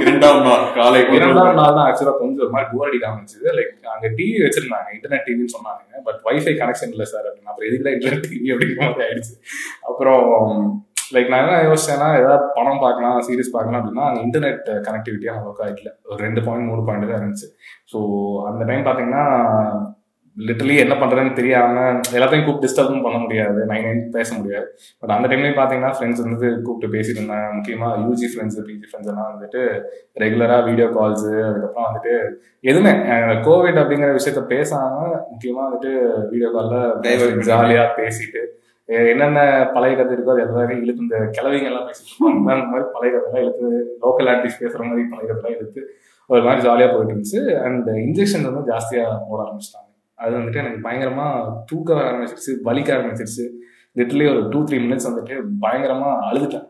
இரண்டாம் 0.04 0.42
நாள் 0.46 0.64
காலை 0.78 1.00
இரண்டாவது 1.18 1.58
நாள் 1.60 1.76
தான் 1.78 1.86
ஆக்சுவலாக 1.90 2.18
கொஞ்சம் 2.22 2.44
ஒரு 2.46 2.54
மாதிரி 2.56 2.68
போர் 2.72 2.88
அடிக்க 2.88 3.06
ஆரம்பிச்சுது 3.10 3.54
லைக் 3.58 3.72
அங்கே 3.94 4.10
டிவி 4.18 4.40
வச்சிருந்தாங்க 4.46 4.90
இன்டர்நெட் 4.96 5.26
டிவின்னு 5.28 5.54
சொன்னாங்க. 5.56 6.02
பட் 6.08 6.20
வைஃபை 6.28 6.54
கனெக்ஷன் 6.62 6.94
இல்லை 6.96 7.08
சார் 7.14 7.28
அப்படின்னு. 7.28 7.52
அப்புறம் 7.52 7.70
எதுக்குல 7.70 7.94
இன்டர்நெட் 7.96 8.28
டிவி 8.34 8.52
அப்படிங்கிற 8.54 8.82
மாதிரி 8.84 9.06
ஆயிடுச்சு. 9.08 9.36
அப்புறம் 9.90 10.26
லைக் 11.16 11.30
நான் 11.32 11.44
என்ன 11.44 11.60
யோசிச்சேன்னா 11.68 12.08
ஏதாவது 12.22 12.48
படம் 12.58 12.82
பார்க்கலாம் 12.86 13.20
சீரிஸ் 13.28 13.54
பார்க்கலாம் 13.56 13.80
அப்படின்னா 13.82 14.08
அங்கே 14.08 14.24
இன்டர்நெட் 14.28 14.66
கனெக்டிவிட்டியாக 14.88 15.40
அவ்வளோக்கா 15.40 15.68
இல்லை 15.76 15.94
ஒரு 16.10 16.20
ரெண்டு 16.26 16.44
பாயிண்ட் 16.48 16.70
மூணு 16.72 16.84
பாயிண்ட் 16.90 17.10
தான் 17.12 17.22
இருந்துச்சு. 17.22 17.48
ஸோ 17.92 18.00
அந்த 18.50 18.62
டைம் 18.72 18.84
பார்த்தீங்கன்னா 18.88 19.26
லிட்டலி 20.46 20.74
என்ன 20.82 20.96
பண்றதுன்னு 21.01 21.38
தெரியாம 21.38 21.84
எல்லாத்தையும் 22.15 22.46
கூப்பிட்டு 22.46 22.65
டிஸ்டர்பும் 22.65 23.03
பண்ண 23.06 23.17
முடியாது. 23.24 23.60
நைன் 23.70 23.86
நைன் 23.88 24.01
பேச 24.15 24.29
முடியாது. 24.39 24.67
பட் 25.00 25.13
அந்த 25.15 25.28
டைம்லயும் 25.32 25.60
பாத்தீங்கன்னா 25.60 25.91
ஃப்ரெண்ட்ஸ் 25.97 26.21
வந்து 26.26 26.47
கூப்பிட்டு 26.65 26.93
பேசிட்டு 26.95 27.19
இருந்தாங்க 27.19 27.47
முக்கியமா 27.58 27.88
யூஜி 28.04 28.28
ஃப்ரெண்ட்ஸ் 28.34 28.60
பிஜி 28.67 28.88
ஃப்ரெண்ட்ஸ் 28.89 29.12
எல்லாம் 29.13 29.32
வந்துட்டு 29.32 29.62
ரெகுலரா 30.23 30.58
வீடியோ 30.67 30.88
கால்ஸ் 30.97 31.26
அதுக்கப்புறம் 31.47 31.88
வந்துட்டு 31.88 32.13
எதுவுமே. 32.69 32.93
கோவிட் 33.47 33.82
அப்படிங்கிற 33.84 34.12
விஷயத்த 34.19 34.43
பேசாம 34.54 35.00
முக்கியமா 35.32 35.63
வந்துட்டு 35.67 35.93
வீடியோ 36.34 36.52
கால்ல 36.58 36.84
பண்ணி. 37.08 37.47
ஜாலியா 37.50 37.86
பேசிட்டு 38.00 38.43
என்னென்ன 39.12 39.39
பழைய 39.73 39.93
கதை 39.95 40.12
இருக்கோ 40.15 40.34
அது 40.34 40.43
எல்லாரையும் 40.43 40.84
இழுத்து 40.84 41.06
இந்த 41.06 41.17
கிழவிங்க 41.38 41.69
எல்லாம் 41.71 41.88
பேசிட்டு. 41.89 42.30
அந்த 42.30 42.69
மாதிரி 42.73 42.86
பழைய 42.93 43.12
கதைலாம் 43.15 43.43
இழுத்து 43.45 43.67
லோக்கல் 44.06 44.30
ஆர்டிஸ்ட் 44.36 44.63
பேசுற 44.65 44.82
மாதிரி 44.89 45.10
பழைய 45.15 45.28
கதைலாம் 45.32 45.58
இழுத்து 45.58 45.82
ஒரு 46.30 46.43
மாதிரி 46.45 46.62
ஜாலியா 46.67 46.88
போயிட்டு 46.93 47.13
இருந்துச்சு. 47.15 47.41
அண்ட் 47.65 47.89
இன்ஜெக்ஷன் 48.06 48.47
வந்து 48.52 48.63
ஜாஸ்தியா 48.71 49.06
போட 49.30 49.39
ஆரம்பிச்சிட்டாங்க. 49.47 49.87
அது 50.17 50.34
வந்துட்டு 50.38 50.62
எனக்கு 50.63 50.80
பயங்கரமா 50.88 51.27
தூக்க 51.65 51.93
ஆரம்பிச்சிருச்சு 51.93 52.53
வலிக்க 52.65 52.89
ஆரம்பிச்சிருச்சு. 52.97 53.45
லிட்டலி 53.95 54.25
ஒரு 54.32 54.41
டூ 54.49 54.60
த்ரீ 54.63 54.77
மினிட்ஸ் 54.86 55.08
வந்துட்டு 55.10 55.36
பயங்கரமா 55.62 56.10
அழுதுட்டேன். 56.30 56.65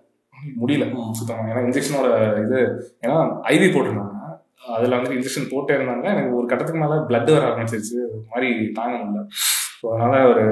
முடியல 0.62 0.86
சுத்தமா. 1.12 1.44
ஏன்னா 1.52 1.62
இன்ஜெக்ஷனோட 1.68 2.08
இது 2.46 2.58
ஏன்னா 3.06 3.18
ஐவி 3.54 3.68
போட்டிருந்தாங்க. 3.74 4.14
அதுல 4.76 4.96
வந்துட்டு 4.96 5.18
இன்ஜெக்ஷன் 5.20 5.52
போட்டே 5.52 5.74
இருந்தாங்க. 5.74 6.06
எனக்கு 6.14 6.36
ஒரு 6.36 6.48
கட்டத்துக்கு 6.48 6.82
மேல 6.82 6.96
பிளட் 7.10 7.32
வர 7.36 7.44
ஆரம்பிச்சிருச்சு. 7.52 7.98
ஒரு 8.12 8.24
மாதிரி 8.30 8.50
தாங்க 8.72 8.96
முடியல. 8.98 9.24
ஸோ 9.80 9.86
அதனால 9.94 10.28
ஒரு 10.30 10.44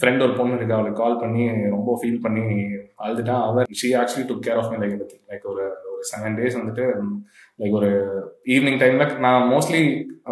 ஃப்ரெண்ட் 0.00 0.22
ஒரு 0.22 0.34
பொண்ணு 0.36 0.56
இருக்கு. 0.56 0.74
அவளுக்கு 0.74 1.02
கால் 1.02 1.20
பண்ணி 1.20 1.42
ரொம்ப 1.76 1.98
ஃபீல் 2.02 2.20
பண்ணி 2.20 2.44
அழுதுட்டான். 3.04 3.44
அவர் 3.48 3.66
she 3.80 3.90
actually 3.94 4.26
took 4.30 4.44
care 4.46 4.60
of 4.62 4.70
me 4.72 4.76
like 4.84 4.96
like 5.30 5.46
ஒரு 5.54 5.64
செவன் 6.08 6.36
டேஸ் 6.38 6.58
வந்துட்டு 6.58 6.84
லைக் 7.58 7.76
ஒரு 7.78 7.90
ஈவினிங் 8.48 8.80
டைம்ல 8.80 9.04
நான் 9.20 9.48
மோஸ்ட்லி 9.50 9.80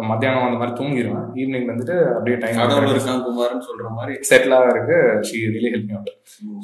மத்தியானம் 0.09 0.45
அந்த 0.45 0.59
மாதிரி 0.59 0.75
தூங்கிடுவேன் 0.77 1.27
ஈவினிங் 1.35 1.69
வந்துட்டு 1.69 1.95
அப்படியே 2.11 2.37
டைம் 2.37 2.59
இருக்கான் 2.87 3.23
குமார்னு 3.25 3.65
சொல்ற 3.67 3.87
மாதிரி. 3.97 4.13
செட்டிலாக 4.29 4.71
இருக்கு. 4.73 4.97
She 5.27 5.37
really 5.47 5.71
help 5.73 5.93
out 5.93 6.11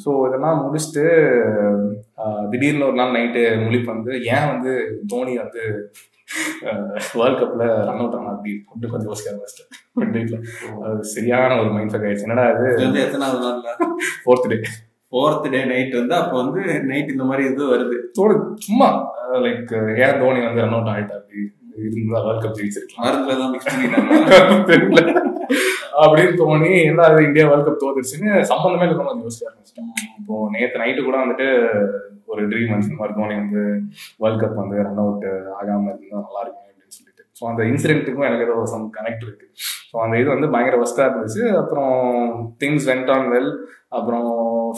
so 0.04 0.12
இதெல்லாம் 0.28 0.62
முடிச்சுட்டு 0.64 1.06
திடீர்னு 2.52 2.88
ஒரு 2.88 3.00
நாள் 3.00 3.16
நைட்டு 3.16 3.44
முழிப்பு 3.64 3.90
வந்து 3.94 4.14
ஏன் 4.32 4.50
வந்து 4.54 4.74
தோனி 5.08 5.34
வந்து 5.38 5.64
வேர்ல்ட் 7.14 7.42
கப்ல 7.42 7.66
ரன் 7.88 8.02
அவுட் 8.02 8.16
ஆனா 8.16 8.32
அப்படி 8.32 8.54
அப்படி? 8.66 8.88
கொஞ்சம் 8.90 9.10
யோசிக்க 9.10 9.32
ஆரம்பிச்சிட்டேன் 9.32 10.44
அது 10.88 11.04
சரியான 11.12 11.60
ஒரு 11.62 11.70
மைண்ட் 11.76 11.94
ஃபேக் 11.94 12.08
ஆயிடுச்சு. 12.08 12.26
என்னடா 12.28 12.46
அது 12.52 12.66
எத்தனாவது 13.04 13.40
நாள்ல? 13.46 13.70
Fourth 14.24 14.50
day 14.52 14.58
fourth 15.18 15.46
day 15.54 15.60
night 15.70 15.94
வந்து 16.00 16.16
அப்ப 16.16 16.34
வந்து 16.42 16.62
நைட் 16.90 17.14
இந்த 17.14 17.26
மாதிரி 17.30 17.44
இது 17.52 17.64
வருது. 17.74 17.96
தோடு 18.18 18.34
சும்மா 18.66 18.88
லைக் 19.46 19.72
ஏன் 20.06 20.20
தோனி 20.22 20.40
வந்து 20.46 20.62
ரன் 20.64 20.76
அவுட் 20.78 20.92
ஆயிட்டா? 20.94 21.16
அப்படி 21.20 21.40
இருந்தா 21.88 22.20
வேர்ல்ட் 22.26 22.44
கப் 22.44 22.58
ஜெயிச்சிருக்கலாம். 22.60 23.06
மருந்துல 23.06 23.38
தான் 23.42 23.52
மிக்ஸ் 23.54 23.70
பண்ணிட்டாங்க 23.72 24.66
தெரியல. 24.72 25.02
அப்படின்னு 26.04 26.34
தோணி 26.42 26.72
என்ன 26.90 27.06
அது 27.10 27.26
இந்தியா 27.28 27.46
வேர்ல்ட் 27.50 27.68
கப் 27.68 27.82
தோத்துருச்சுன்னு 27.84 28.32
சம்பந்தமே 28.52 28.88
இல்லாம 28.88 29.10
வந்து 29.12 29.28
யோசிக்க 29.28 29.50
ஆரம்பிச்சிட்டேன் 29.50 29.92
இப்போ 30.20 30.36
நேத்து 30.56 30.82
நைட்டு 30.84 31.08
கூட 31.08 31.18
வந்துட்டு 31.24 31.48
ஒரு 32.32 32.42
ட்ரீம் 32.52 32.72
வந்து 32.74 32.90
இந்த 32.90 33.00
மாதிரி 33.02 33.18
தோனி 33.20 33.36
வந்து 33.42 33.62
வேர்ல்ட் 34.24 34.44
கப் 34.44 34.62
வந்து 34.64 34.78
ரன் 34.88 35.04
அவுட் 35.06 35.28
ஆகாம 35.60 35.90
இருந்தா 35.92 36.24
நல்லா 36.26 36.42
இருக்கும் 36.44 36.64
அப்படின்னு 36.64 36.96
சொல்லிட்டு. 36.98 37.24
ஸோ 37.40 37.44
அந்த 37.52 37.64
இன்சிடென்ட்டுக்கும் 37.72 38.28
எனக்கு 38.30 38.46
ஏதோ 38.48 38.66
சம் 38.74 38.88
கனெக்ட் 38.98 39.26
இருக்கு. 39.26 39.46
ஸோ 39.90 39.98
அந்த 40.06 40.16
இது 40.22 40.30
வந்து 40.36 40.50
பயங்கர 40.54 40.78
ஒஸ்டா 40.84 41.06
இருந்துச்சு. 41.10 41.44
அப்புறம் 41.62 41.94
திங்ஸ் 42.64 42.88
வெண்ட் 42.92 43.12
ஆன் 43.16 43.30
வெல் 43.34 43.52
அப்புறம் 43.98 44.30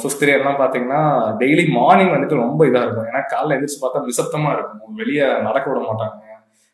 ஃபிஃப்த் 0.01 0.23
எல்லாம் 0.37 0.59
பார்த்தீங்கன்னா 0.61 1.01
டெய்லி 1.41 1.63
மார்னிங் 1.77 2.13
வந்துட்டு 2.15 2.41
ரொம்ப 2.43 2.61
இதாக 2.69 2.85
இருக்கும். 2.85 3.07
ஏன்னா 3.11 3.21
காலைல 3.33 3.55
எந்திரிச்சு 3.57 3.81
பார்த்தா 3.83 4.05
நிசப்தமாக 4.09 4.55
இருக்கும். 4.57 4.95
வெளியே 5.01 5.25
நடக்க 5.47 5.65
விட 5.71 5.81
மாட்டாங்க. 5.89 6.17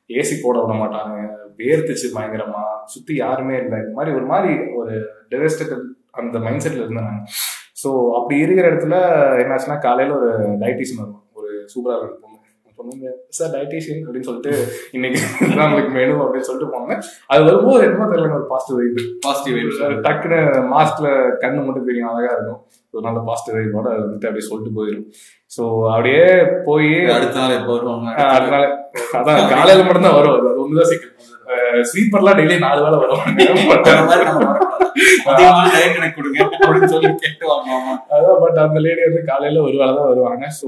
ஏசி 0.10 0.36
போட 0.44 0.56
விட 0.64 0.74
மாட்டாங்க. 0.82 1.16
வேர்த்துச்சு 1.62 2.08
பயங்கரமா. 2.16 2.64
சுற்றி 2.94 3.14
யாருமே 3.16 3.56
இல்லை. 3.64 3.78
இந்த 3.84 3.94
மாதிரி 3.98 4.16
ஒரு 4.18 4.26
மாதிரி 4.34 4.54
ஒரு 4.80 4.94
டெவஸ்டேட்டட் 5.34 5.86
அந்த 6.22 6.40
மைண்ட் 6.46 6.64
செட்டில் 6.66 6.86
இருந்தாங்க. 6.86 7.14
ஸோ 7.84 7.90
அப்படி 8.18 8.36
இருக்கிற 8.44 8.66
இடத்துல 8.72 8.98
என்னாச்சுன்னா 9.44 9.78
காலையில் 9.88 10.18
ஒரு 10.20 10.30
டயட்டிஷியன் 10.62 11.02
வருவாங்க 11.04 11.28
ஒரு 11.40 11.52
சூப்பராக 11.74 12.06
இருக்கும். 12.08 12.35
பொண்ணுங்க 12.78 13.08
சார் 13.30 13.52
டயட்டிஷியன் 13.54 14.02
அப்படின்னு 14.02 14.28
சொல்லிட்டு 14.28 14.54
இன்னைக்கு 14.92 15.20
உங்களுக்கு 15.66 15.92
மெனு 15.98 16.16
அப்படின்னு 16.24 16.48
சொல்லிட்டு 16.48 16.72
போனாங்க 16.74 16.96
அது 17.30 17.42
வரும்போது 17.44 17.86
என்னமோ 17.88 18.08
தெரியல 18.12 18.40
ஒரு 18.40 18.48
பாசிட்டிவ் 18.50 18.80
வைப் 18.80 19.00
பாசிட்டிவ் 19.26 19.58
வைப்ஸ் 19.58 19.82
டக்குன்னு 20.06 20.40
மாஸ்க்ல 20.74 21.10
கண்ணு 21.44 21.66
மட்டும் 21.66 21.88
தெரியும் 21.88 22.12
அழகா 22.12 22.34
இருக்கும். 22.36 22.62
ஒரு 22.94 23.04
நல்ல 23.08 23.20
பாசிட்டிவ் 23.30 23.58
வைப்போட 23.58 23.88
அது 23.94 24.04
வந்துட்டு 24.04 24.28
அப்படியே 24.28 24.48
சொல்லிட்டு 24.48 24.78
போயிடும் 24.78 25.08
ஸோ 25.52 25.64
அப்படியே 25.92 26.22
போய் 26.66 26.88
அடுத்த 27.16 27.40
நாள் 27.40 27.58
எப்போ 27.58 27.74
வருவாங்க? 27.74 28.08
ஆஹ் 28.22 28.34
அதனால 28.38 28.64
அதான் 29.20 29.50
காலையில 29.52 29.84
மட்டும் 29.84 30.08
தான் 30.08 30.18
வரும். 30.18 30.36
அது 30.42 30.62
ஒண்ணுதான் 30.64 30.92
சிக்கல் 30.92 31.14
ஸ்லீப்பர்லாம் 31.90 32.38
டெய்லி 32.40 32.58
நாலு 32.60 32.80
வேளை 32.86 32.98
வருவாங்க. 32.98 34.65
அந்த 34.78 35.42
மாதிரி 35.46 35.46
அதிகமான 35.46 35.72
டைம் 35.76 35.98
எனக்கு 35.98 36.18
கொடுங்க 36.18 36.40
அப்படின்னு 36.58 36.92
சொல்லி 36.94 37.10
கேட்டு 37.24 37.46
வாங்குவாங்க 37.52 37.92
அதான் 38.16 38.40
பட் 38.40 38.60
அந்த 38.66 38.80
லேடி 38.80 39.02
வந்து 39.08 39.24
காலையில 39.24 39.62
ஒரு 39.62 39.76
வேளை 39.78 39.94
தான் 39.96 40.10
வருவாங்க. 40.12 40.46
ஸோ 40.60 40.68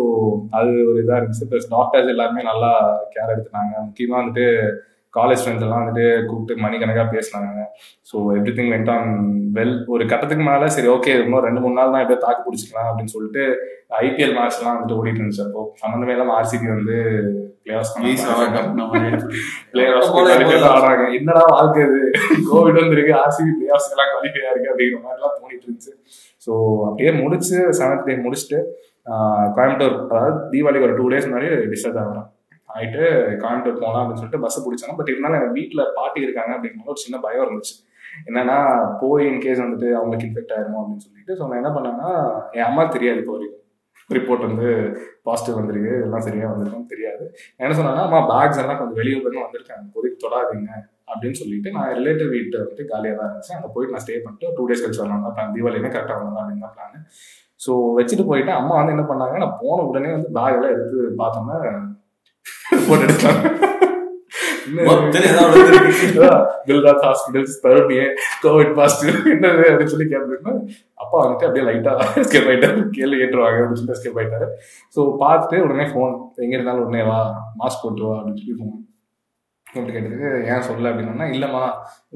அது 0.51 0.71
ஒரு 0.89 0.97
இதா 1.03 1.17
இருந்துச்சு. 1.19 1.49
ப்ளஸ் 1.51 1.71
டாக்டர்ஸ் 1.75 2.13
எல்லாருமே 2.13 2.43
நல்லா 2.43 2.71
கேர் 3.15 3.33
எடுத்துனாங்க 3.35 3.73
முக்கியமா 3.87 4.17
வந்துட்டு 4.19 4.47
காலேஜ் 5.17 5.41
ஃப்ரெண்ட்ஸ் 5.43 5.65
எல்லாம் 5.65 5.81
வந்துட்டு 5.83 6.05
கூப்பிட்டு 6.29 6.63
மணிக்கணக்காக 6.65 7.07
பேசினாங்க. 7.15 7.63
So 8.09 8.15
everything 8.59 8.71
went 8.73 8.91
on 8.95 9.09
well 9.57 9.75
ஒரு 9.95 10.03
கட்டத்துக்கு 10.11 10.45
மேலே 10.49 10.67
சரி 10.75 10.89
ஓகே 10.95 11.13
இன்னும் 11.23 11.45
ரெண்டு 11.47 11.63
மூணு 11.65 11.77
நாள் 11.79 11.93
தான் 11.93 12.03
எப்படியோ 12.03 12.21
தாக்கு 12.25 12.45
பிடிச்சிக்கலாம் 12.47 12.89
அப்படின்னு 12.91 13.13
சொல்லிட்டு 13.15 13.43
ஐபிஎல் 14.05 14.35
மேட்ச்லாம் 14.37 14.75
வந்துட்டு 14.75 14.97
ஓடிட்டு 14.99 15.21
இருந்துச்சு. 15.21 15.45
அப்போ 15.47 15.61
சம்மந்தமே 15.83 16.15
இல்லாமல் 16.17 16.37
ஆர்சிபி 16.39 16.69
வந்து 16.77 16.97
என்னடா 21.17 21.41
வாழ்க்கை 21.53 21.81
இது? 21.87 21.99
கோவிட் 22.49 22.79
வந்துருக்கு 22.81 23.13
ஆர்சிபி 23.23 23.51
பிளேயர்ஸ் 23.57 23.89
எல்லாம் 23.93 24.09
குவாலிஃபையா 24.11 24.51
இருக்கு 24.53 24.69
அப்படிங்கிற 24.71 24.99
மாதிரி 25.05 25.17
எல்லாம் 25.19 25.35
இருந்துச்சு. 25.63 25.91
ஸோ 26.45 26.51
அப்படியே 26.87 27.11
முடிச்சு 27.21 27.57
செவன்த் 27.79 28.07
டே 28.07 28.15
முடிச்சுட்டு 28.25 28.59
கோயம்புத்தூர் 29.57 29.97
அதாவது 30.11 30.39
தீபாவளிக்கு 30.53 30.87
ஒரு 30.89 30.97
டூ 30.99 31.05
டேஸ் 31.13 31.27
முன்னாடி 31.29 31.49
டிஸ்டர்ப் 31.73 31.99
ஆகிறோம். 32.03 32.27
ஆயிட்டு 32.69 33.03
கோயம்புத்தூர் 33.43 33.83
போகலாம் 33.83 34.01
அப்படின்னு 34.01 34.21
சொல்லிட்டு 34.21 34.43
பஸ் 34.45 34.63
பிடிச்சாங்க. 34.65 34.95
பட் 34.99 35.11
இருந்தாலும் 35.13 35.39
எனக்கு 35.39 35.57
வீட்டில் 35.59 35.91
பாட்டி 35.99 36.25
இருக்காங்க 36.25 36.51
அப்படிங்கிற 36.55 36.93
ஒரு 36.95 37.03
சின்ன 37.05 37.19
பயம் 37.25 37.45
இருந்துச்சு. 37.45 37.75
என்னன்னா 38.29 38.57
போய் 39.03 39.25
இன்கேஸ் 39.31 39.63
வந்துட்டு 39.63 39.87
அவங்களுக்கு 39.99 40.27
இன்ஃபெக்ட் 40.27 40.53
ஆயிருமோ 40.55 40.81
அப்படின்னு 40.81 41.05
சொல்லிட்டு. 41.07 41.37
ஸோ 41.39 41.43
நான் 41.47 41.61
என்ன 41.61 41.71
பண்ணேன்னா 41.77 42.09
என் 42.57 42.67
அம்மா 42.69 42.83
தெரியாது 42.97 43.21
இப்போ 43.23 43.33
வரைக்கும். 43.35 43.63
ரிப்போர்ட் 44.15 44.45
வந்து 44.47 44.67
பாசிட்டிவ் 45.27 45.57
வந்திருக்கு 45.59 45.89
இதெல்லாம் 45.99 46.25
சரியா 46.27 46.49
வந்திருக்குன்னு 46.51 46.91
தெரியாது. 46.93 47.23
என்ன 47.63 47.71
சொன்னாங்கன்னா 47.77 48.05
அம்மா 48.09 48.21
பேக்ஸ் 48.31 48.61
எல்லாம் 48.61 48.79
கொஞ்சம் 48.81 48.99
வெளியூர் 48.99 49.25
இருந்து 49.25 49.45
வந்திருக்காங்க 49.45 49.83
இப்போதைக்கு 49.87 50.23
தொடாதீங்க. 50.23 50.69
அப்படின்னு 51.11 51.39
சொல்லிட்டு 51.41 51.73
நான் 51.75 51.91
ரிலேட்டிவ் 51.99 52.29
வீட்டை 52.35 52.57
வந்துட்டு 52.61 52.85
காலியாக 52.91 53.17
தான் 53.19 53.27
இருந்துச்சு. 53.29 53.53
அங்கே 53.57 53.69
போயிட்டு 53.73 53.93
நான் 53.95 54.05
ஸ்டே 54.05 54.15
பண்ணிட்டு 54.25 54.53
டூ 54.57 54.65
டேஸ் 54.69 54.83
கழிச்சு 54.83 55.03
வரலாம் 55.03 55.25
தான் 55.39 55.53
தீபாவளியுமே 55.55 55.91
கரெக்டாக 55.95 56.17
வரலாம் 56.21 56.41
அப்படின்னு 56.43 56.65
தான் 56.65 56.75
பிளான் 56.77 57.05
ஸோ 57.65 57.71
வச்சுட்டு 57.97 58.25
போயிட்டு 58.29 58.51
அம்மா 58.59 58.73
வந்து 58.79 58.95
என்ன 58.95 59.05
பண்ணாங்க 59.11 59.37
நான் 59.43 59.59
போன 59.61 59.77
உடனே 59.89 60.09
வந்து 60.15 60.29
பேக் 60.37 60.57
எல்லாம் 60.57 60.73
எடுத்து 60.75 60.97
பார்த்தோம்னா 61.21 61.57
ஹாஸ்பிட்டல்ஸ் 67.05 67.57
தேர்ட் 67.63 67.87
டே 67.91 67.99
கோவிட் 68.45 68.73
பாசிட்டிவ் 68.79 69.19
என்னது 69.33 69.63
அப்படின்னு 69.69 69.93
சொல்லி 69.93 70.07
கேட்டிருந்தா 70.13 70.53
அப்பா 71.03 71.15
வந்துட்டு 71.23 71.47
அப்படியே 71.47 71.65
லைட்டா 71.67 71.93
ஸ்கேப் 72.27 72.49
ஆயிட்டாரு. 72.51 72.81
கேள்வி 72.97 73.21
ஏற்றுவாங்க 73.25 73.59
அப்படின்னு 73.61 73.81
சொல்லி 73.81 73.99
ஸ்கேப் 73.99 74.19
ஆயிட்டாரு. 74.21 74.47
ஸோ 74.95 74.99
பார்த்துட்டு 75.23 75.63
உடனே 75.67 75.85
ஃபோன் 75.91 76.13
எங்க 76.45 76.53
இருந்தாலும் 76.57 76.83
உடனே 76.87 77.03
வா 77.11 77.19
மாஸ்க் 77.61 77.83
போட்டு 77.85 78.05
வா 78.09 78.17
அப்படின்னு 78.19 78.41
சொல்லி 78.43 78.57
ஃபோன் 78.59 78.75
அப்படி 79.67 79.93
கேட்டதுக்கு 79.93 80.29
ஏன் 80.51 80.65
சொல்லல 80.67 80.91
அப்படின்னா 80.91 81.25
இல்லம்மா 81.35 81.63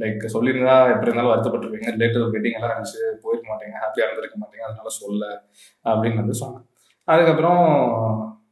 லைக் 0.02 0.22
சொல்லியிருந்தா 0.36 0.76
எப்படி 0.92 1.08
இருந்தாலும் 1.08 1.32
வருத்தப்பட்டிருப்பீங்க. 1.32 1.88
ரிலேட்டிவ் 1.96 2.24
வெட்டிங் 2.36 2.58
எல்லாம் 2.58 2.72
இருந்துச்சு 2.74 3.02
போயிருக்க 3.24 3.46
மாட்டீங்க 3.52 3.76
ஹாப்பியாக 3.84 4.08
இருந்திருக்க 4.08 4.38
மாட்டீங்க 4.44 4.66
அதனால 4.68 4.94
சொல்ல 5.02 5.24
அப்படின்னு 5.86 6.22
வந்து 6.24 6.38
சொன்னேன். 6.42 6.66
அதுக்கப்புறம் 7.08 7.62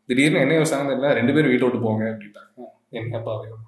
திடீர்னு 0.09 0.43
என்ன 0.45 0.57
யோசிச்சாங்கன்னு 0.59 0.93
தெரியல 0.93 1.15
ரெண்டு 1.19 1.33
பேரும் 1.37 1.53
வீட்டை 1.53 1.65
விட்டு 1.67 1.85
போங்க 1.87 2.03
அப்படின்ட்டாங்க. 2.11 2.67
என்னப்பா 3.01 3.33
வேணும். 3.41 3.65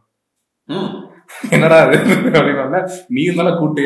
என்னடா 1.55 1.77
அது 1.83 1.95
அப்படின்னு 2.37 2.79
நீ 3.15 3.21
இருந்தாலும் 3.27 3.57
கூட்டு 3.59 3.83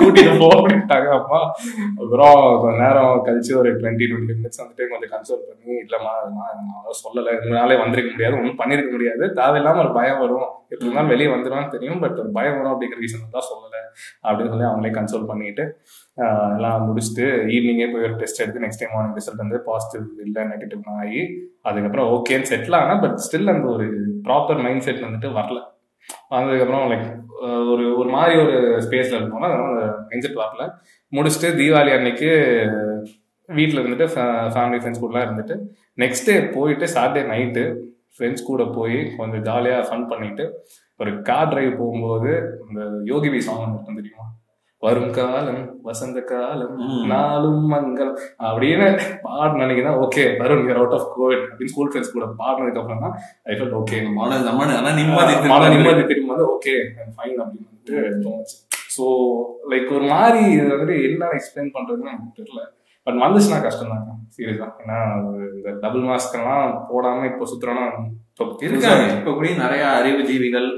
கூட்டிட்டு 0.00 0.32
போ 0.40 0.48
அப்படின்ட்டாங்க 0.56 1.08
அம்மா. 1.18 1.40
அப்புறம் 2.00 2.38
கொஞ்ச 2.62 2.74
நேரம் 2.82 3.22
கழிச்சு 3.26 3.52
ஒரு 3.60 3.70
டுவெண்ட்டி 3.80 4.08
டுவெண்ட்டி 4.10 4.36
மினிட்ஸ் 4.38 4.60
வந்துட்டு 4.62 4.88
கொஞ்சம் 4.92 5.12
கன்சல்ட் 5.14 5.46
பண்ணி 5.50 5.72
இல்லம்மா 5.84 6.12
நான் 6.30 6.98
சொல்லலை 7.02 7.32
இதனாலே 7.36 7.76
வந்திருக்க 7.82 8.10
முடியாது 8.14 8.38
ஒன்றும் 8.40 8.60
பண்ணிருக்க 8.62 8.90
முடியாது. 8.96 9.24
தேவையில்லாம 9.40 9.82
ஒரு 9.84 9.92
பயம் 9.98 10.22
வரும். 10.24 10.48
எப்படி 10.72 10.86
இருந்தாலும் 10.86 11.12
வெளியே 11.14 11.30
வந்துடுவான்னு 11.34 11.74
தெரியும் 11.76 12.02
பட் 12.04 12.18
ஒரு 12.24 12.30
பயம் 12.38 12.58
வரும் 12.58 12.72
அப்படிங்கிற 12.74 13.00
ரீசன் 13.04 13.36
தான் 13.36 13.48
சொல்லலை 13.50 13.80
அப்படின்னு 14.26 14.52
சொல்லி 14.52 14.68
அவங்களே 14.70 14.92
கன்சல்ட் 14.98 15.30
பண்ணிட்டு 15.30 15.64
எல்லாம் 16.54 16.84
முடிச்சுட்டு 16.86 17.24
ஈவினிங்கே 17.54 17.86
போய் 17.92 18.06
ஒரு 18.08 18.16
டெஸ்ட் 18.20 18.42
எடுத்து 18.42 18.62
நெக்ஸ்ட் 18.64 18.82
டைம் 18.82 18.94
மார்னிங் 18.94 19.16
ரிசல்ட் 19.18 19.42
வந்து 19.44 19.58
பாசிட்டிவ் 19.68 20.04
இல்லை 20.24 20.42
நெகட்டிவ்னு 20.52 20.94
ஆகி 21.02 21.22
அதுக்கப்புறம் 21.68 22.10
ஓகேன்னு 22.16 22.50
செட்டில் 22.52 22.80
ஆனால் 22.80 23.02
பட் 23.04 23.18
ஸ்டில் 23.26 23.52
அந்த 23.54 23.68
ஒரு 23.74 23.86
ப்ராப்பர் 24.26 24.62
மைண்ட் 24.66 24.86
செட் 24.86 25.04
வந்துட்டு 25.06 25.30
வரல. 25.38 25.58
வந்ததுக்கப்புறம் 26.34 26.86
லைக் 26.92 27.08
ஒரு 27.72 27.84
ஒரு 27.96 28.08
மாதிரி 28.08 28.34
ஒரு 28.44 28.56
ஸ்பேஸில் 28.86 29.18
இருந்தோம்னா 29.18 29.50
அதனால 29.50 29.80
மைண்ட் 30.08 30.26
செட் 30.26 30.42
வரல. 30.44 30.64
முடிச்சுட்டு 31.12 31.50
தீபாவளி 31.60 31.92
அன்னைக்கு 31.98 32.30
வீட்டில் 33.48 33.80
இருந்துட்டு 33.80 34.08
ஃபேமிலி 34.54 34.80
ஃப்ரெண்ட்ஸ் 34.80 35.02
கூடலாம் 35.02 35.26
இருந்துட்டு 35.28 35.54
நெக்ஸ்ட் 35.98 36.28
டே 36.28 36.36
போயிட்டு 36.56 36.86
சாட்டர்டே 36.96 37.22
நைட்டு 37.32 37.64
ஃப்ரெண்ட்ஸ் 38.16 38.48
கூட 38.50 38.62
போய் 38.76 38.98
கொஞ்சம் 39.18 39.42
ஜாலியாக 39.42 39.86
ஃபன் 39.88 40.06
பண்ணிட்டு 40.06 40.44
ஒரு 41.00 41.10
கார் 41.22 41.48
டிரைவ் 41.48 41.72
போகும்போது 41.78 42.30
இந்த 42.68 42.80
யோகிபி 43.10 43.38
சாங் 43.38 43.74
இருக்கும் 43.74 43.98
தெரியுமா? 44.00 44.26
வரும் 44.82 45.10
காலம் 45.16 45.58
வசந்த 45.86 46.18
காலம். 46.30 46.76
நாளும் 47.10 47.64
மங்கள் 47.72 48.12
அப்படின்னு 48.46 48.86
பாடு 49.24 49.60
நினைக்கிறேன் 49.62 49.98
okay 50.04 50.22
Varun 50.40 50.64
you're 50.68 50.80
out 50.80 50.96
of 50.98 51.08
covid 51.16 51.44
அப்படின்னு 51.44 51.72
ஸ்கூல் 51.72 51.90
ஃப்ரெண்ட்ஸ் 51.90 52.14
கூட 52.14 52.26
பாடினதுக்கு 52.40 52.80
அப்புறம் 52.82 53.04
தான் 53.04 53.14
ஐ 53.46 53.56
ஃபெல் 53.58 53.76
ஓகே 53.80 53.98
மன 54.18 54.38
மன 54.60 54.68
ஆனா 54.78 54.92
நிம்மதி 55.00 55.34
மன 55.52 55.68
நிம்மதி 55.74 56.04
திரும்ப 56.10 56.32
வந்து 56.34 56.48
ஓகே 56.54 56.74
ஃபைன் 57.16 57.38
அப்படின்னு 57.42 57.68
வந்துட்டு 57.68 57.96
தோணுச்சு. 58.24 58.56
ஸோ 58.96 59.04
லைக் 59.72 59.90
ஒரு 59.98 60.06
மாதிரி 60.14 60.40
இது 60.54 60.66
வந்துட்டு 60.74 60.96
என்ன 61.08 61.32
எக்ஸ்பிளைன் 61.36 61.74
பண்றதுன்னு 61.76 62.12
எனக்கு 62.12 62.38
தெரியல. 62.40 62.62
பட் 63.06 63.18
வந்துச்சுன்னா 63.22 63.58
கஷ்டம் 63.66 63.92
தாங்க 63.92 64.14
சீரியஸா 64.34 64.66
ஏன்னா 64.82 64.98
இந்த 65.50 65.70
டபுள் 65.84 66.04
மாஸ்க் 66.08 66.38
எல்லாம் 66.40 66.72
போடாம 66.90 67.26
இப்போ 67.30 67.44
சுத்துறோம்னா 67.52 67.86
இப்போ 68.30 68.44
இருக்காங்க 68.66 69.06
இப்ப 69.14 69.32
கூட 69.32 69.48
நிறைய 69.62 69.84
அறிவு 69.98 70.22
ஜீவிகள் 70.28 70.68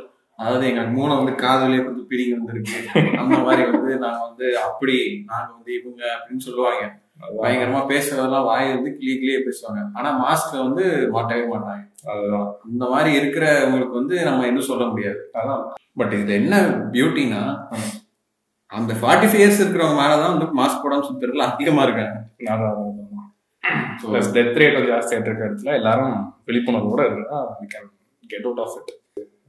அதாவது 0.42 0.66
எங்க 0.68 0.82
மூளை 0.82 1.16
வந்து 1.16 1.34
காதலே 1.34 1.78
வந்து 1.84 2.02
பிடிங்கி 2.10 2.32
வந்திருக்கு. 2.36 2.76
அந்த 3.18 3.38
மாதிரி 3.38 3.70
வந்து 3.70 3.96
நாங்க 3.96 4.20
வந்து 4.26 4.46
அப்படி 4.58 4.96
நாங்க 5.26 5.52
வந்து 5.52 5.72
இவங்க 5.80 6.02
அப்படின்னு 6.14 6.46
சொல்லுவாங்க. 6.46 6.82
பயங்கரமா 7.42 7.80
பேசுறதெல்லாம் 7.90 8.44
வாய் 8.44 8.74
வந்து 8.74 8.96
கிளி 8.96 9.14
கிளியே 9.14 9.38
பேசுவாங்க. 9.38 9.80
ஆனா 9.94 10.10
மாஸ்க் 10.22 10.62
வந்து 10.62 10.84
மாட்டவே 11.12 11.44
மாட்டாங்க. 11.54 11.84
அதுதான். 12.12 12.48
அந்த 12.70 12.84
மாதிரி 12.88 13.10
இருக்கிறவங்களுக்கு 13.18 13.96
வந்து 14.00 14.24
நம்ம 14.24 14.46
என்ன 14.46 14.60
சொல்ல 14.60 14.84
முடியாது. 14.84 15.30
அதான். 15.34 15.62
பட் 15.94 16.12
இதுல 16.12 16.34
என்ன 16.40 16.56
பியூட்டினா 16.92 17.42
அந்த 18.66 18.92
ஃபார்ட்டி 18.94 19.28
ஃபைவ் 19.30 19.42
இயர்ஸ் 19.44 19.62
இருக்கிறவங்க 19.62 19.98
மேலதான் 20.02 20.38
வந்து 20.38 20.62
மாஸ்க் 20.62 20.82
போடாம 20.82 21.06
சுத்துறதுல 21.08 21.46
அதிகமா 21.50 21.82
இருக்காங்க. 21.82 22.18
டெத் 24.36 24.56
ரேட் 24.60 24.78
ஜாஸ்தியாக 24.90 25.26
இருக்க 25.26 25.44
இடத்துல 25.48 25.74
எல்லாரும் 25.74 26.16
விழிப்புணர்வோட 26.46 27.04
இருந்தா 27.04 27.38
கெட் 28.26 28.44
அவுட் 28.44 28.58
ஆஃப் 28.58 28.76
இட் 28.80 28.92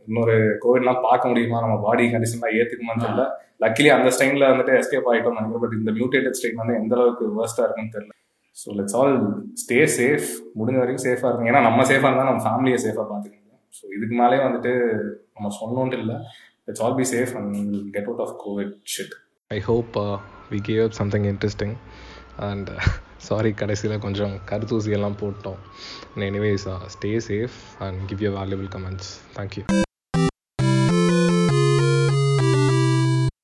இன்னொரு 0.08 0.36
கோவிட்லாம் 0.64 1.04
பார்க்க 1.08 1.32
முடியுமா? 1.32 1.60
நம்ம 1.66 1.76
பாடி 1.86 2.04
கண்டிஷன்லாம் 2.14 2.56
ஏற்றுக்குமான்னு 2.60 3.04
தெரியல. 3.06 3.26
லக்கிலி 3.64 3.90
அந்த 3.98 4.10
ஸ்டைம்ல 4.16 4.50
வந்துட்டு 4.52 4.74
எஸ்கேப் 4.80 5.10
ஆகிட்டோம் 5.12 5.38
நினைக்கிறேன். 5.38 5.64
பட் 5.66 5.78
இந்த 5.80 5.92
மியூட்டேட்டட் 5.98 6.38
ஸ்டைன் 6.40 6.62
வந்து 6.64 6.78
எந்த 6.82 6.94
அளவுக்கு 6.98 7.26
வேர்ஸ்டா 7.38 7.66
இருக்குன்னு 7.68 7.96
தெரியல. 7.98 8.14
So 8.58 8.68
let's 8.80 8.98
all 9.02 9.16
stay 9.62 9.78
safe 9.98 10.28
முடிஞ்ச 10.58 10.78
வரைக்கும் 10.82 11.06
சேஃபாக 11.08 11.30
இருக்கும் 11.30 11.50
ஏன்னா 11.52 11.62
நம்ம 11.68 11.86
சேஃபாக 11.92 12.10
இருந்தால் 12.10 12.30
நம்ம 12.32 12.44
ஃபேமிலியை 12.48 12.80
சேஃபாக 12.86 13.06
பார்த்துக்கணும் 13.12 13.62
ஸோ 13.78 13.84
இதுக்கு 13.98 14.16
மேலே 14.22 14.40
வந்துட்டு 14.48 14.74
நம்ம 15.36 15.52
சொன்னோன்ட்டு 15.62 16.00
இல்லை. 16.04 16.18
Let's 16.68 16.84
all 16.88 16.98
be 17.00 17.06
safe 17.14 17.32
and 17.40 17.56
get 17.96 18.10
out 18.10 18.22
of 18.26 18.36
covid 18.44 18.74
shit 18.96 19.16
I 19.52 19.60
hope 19.70 19.98
we 20.54 20.60
gave 20.70 20.84
up 20.88 20.98
something 21.00 21.26
interesting 21.32 21.76
and 22.50 22.70
sorry 23.28 23.52
கடைசியில் 23.62 24.04
கொஞ்சம் 24.06 24.36
கருத்தூசி 24.52 24.96
எல்லாம் 24.98 25.18
போட்டோம் 25.22 25.60
anyways 26.30 26.68
stay 26.96 27.12
safe 27.30 27.58
and 27.88 28.00
give 28.12 28.24
you 28.26 28.32
valuable 28.40 28.70
comments 28.76 29.12
thank you 29.38 29.64